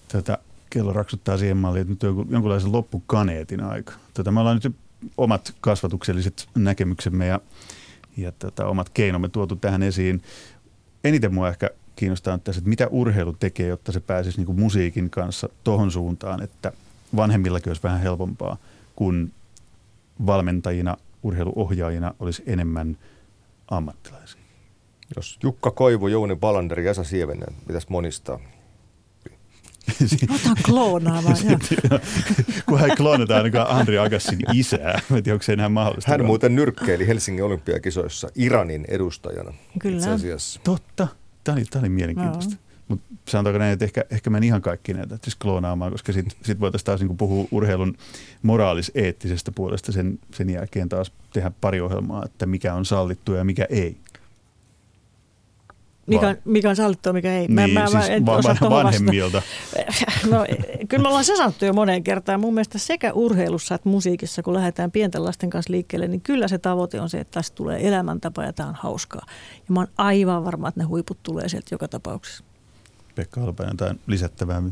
[0.09, 0.39] Tätä
[0.71, 3.93] kello raksuttaa siihen malliin, että nyt on jonkunlaisen loppukaneetin aika.
[4.15, 4.77] Tätä me ollaan nyt
[5.17, 7.41] omat kasvatukselliset näkemyksemme ja,
[8.17, 10.23] ja tätä omat keinomme tuotu tähän esiin.
[11.05, 15.49] Eniten mua ehkä kiinnostaa tässä, että mitä urheilu tekee, jotta se pääsisi niin musiikin kanssa
[15.65, 16.73] tohon suuntaan, että–
[17.17, 18.57] vanhemmillakin olisi vähän helpompaa,
[18.97, 19.33] kun
[20.27, 22.97] valmentajina, urheiluohjaajina olisi enemmän
[23.71, 24.41] ammattilaisia.
[25.17, 28.41] Jos Jukka Koivu, Jouni Balander ja Esa Sievenen pitäisi monistaa.
[30.35, 31.37] Otan kloonaamaan.
[32.69, 35.01] kun hän kloonataan ainakaan Andri Agassin isää.
[35.09, 36.11] Mä tiedän, onko se enää mahdollista.
[36.11, 39.53] Hän muuten nyrkkeili Helsingin olympiakisoissa Iranin edustajana.
[39.79, 40.03] Kyllä.
[40.65, 41.09] Totta.
[41.45, 42.55] Tämä oli, tämä oli mielenkiintoista.
[42.55, 42.70] No.
[42.91, 46.39] Mutta sanotaanko näin, että ehkä, ehkä mä en ihan kaikki näitä siis kloonaamaan, koska sitten
[46.43, 47.97] sit voitaisiin taas niinku puhua urheilun
[48.43, 53.67] moraalis-eettisestä puolesta sen, sen jälkeen taas tehdä pari ohjelmaa, että mikä on sallittu ja mikä
[53.71, 53.97] ei.
[56.07, 57.49] Mikä, mikä on sallittua, mikä ei.
[57.49, 59.43] Mä, niin, mä, siis en va- vanhemmilta.
[60.31, 60.47] No,
[60.89, 62.41] kyllä me ollaan se sanottu jo moneen kertaan.
[62.41, 66.59] Mun mielestä sekä urheilussa että musiikissa, kun lähdetään pienten lasten kanssa liikkeelle, niin kyllä se
[66.59, 69.23] tavoite on se, että tästä tulee elämäntapa ja tämä on hauskaa.
[69.57, 72.45] Ja mä oon aivan varma, että ne huiput tulee sieltä joka tapauksessa.
[73.15, 74.63] Pekka Holopainen jotain lisättävää?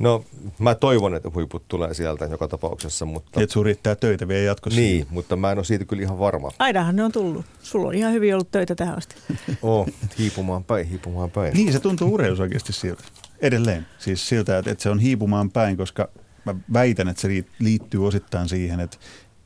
[0.00, 0.24] No
[0.58, 3.40] mä toivon, että huiput tulee sieltä joka tapauksessa, mutta...
[3.40, 4.80] Et sun riittää töitä vielä jatkossa.
[4.80, 6.52] Niin, mutta mä en ole siitä kyllä ihan varma.
[6.58, 7.46] Ainahan ne on tullut.
[7.62, 9.14] Sulla on ihan hyvin ollut töitä tähän asti.
[9.62, 9.86] Oo,
[10.18, 11.54] hiipumaan päin, hiipumaan päin.
[11.54, 13.02] Niin, se tuntuu urheilussa oikeasti siltä.
[13.40, 13.86] Edelleen.
[13.98, 16.08] Siis siltä, että, että se on hiipumaan päin, koska
[16.44, 18.96] mä väitän, että se liittyy osittain siihen, että,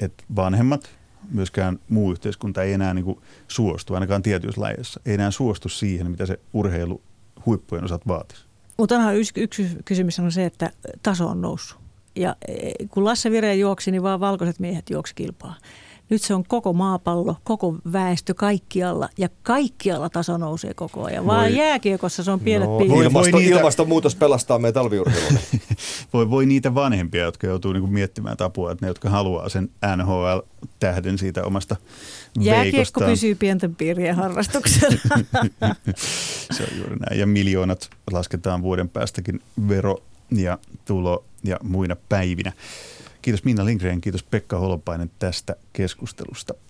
[0.01, 0.91] että vanhemmat,
[1.31, 3.19] myöskään muu yhteiskunta ei enää niin kuin
[3.49, 7.03] suostu, ainakaan tietyissä lajeissa, ei enää suostu siihen, mitä se urheilu
[7.47, 8.45] huippujen osat vaatisi.
[8.77, 10.71] Mutta onhan yksi, yksi kysymys on se, että
[11.03, 11.79] taso on noussut.
[12.17, 15.57] Ja e, kun Lasse Vire juoksi, niin vaan valkoiset miehet juoksi kilpaa.
[16.15, 21.27] Nyt se on koko maapallo, koko väestö kaikkialla ja kaikkialla taso nousee koko ajan.
[21.27, 25.39] Vaan voi, jääkiekossa se on pienet no, voi, Ilmasto, voi niitä, ilmastonmuutos pelastaa meidän talviurheilun.
[26.13, 31.19] voi, voi niitä vanhempia, jotka joutuu niinku miettimään tapua, että ne, jotka haluaa sen NHL-tähden
[31.19, 31.77] siitä omasta
[32.41, 33.11] Jääkiekko veikostaan.
[33.11, 34.99] pysyy pienten piirien harrastuksella.
[36.57, 37.21] se on juuri näin.
[37.21, 42.53] Ja miljoonat lasketaan vuoden päästäkin vero ja tulo ja muina päivinä.
[43.25, 46.55] Kiitos Minna Lindgren, kiitos Pekka Holopainen tästä keskustelusta.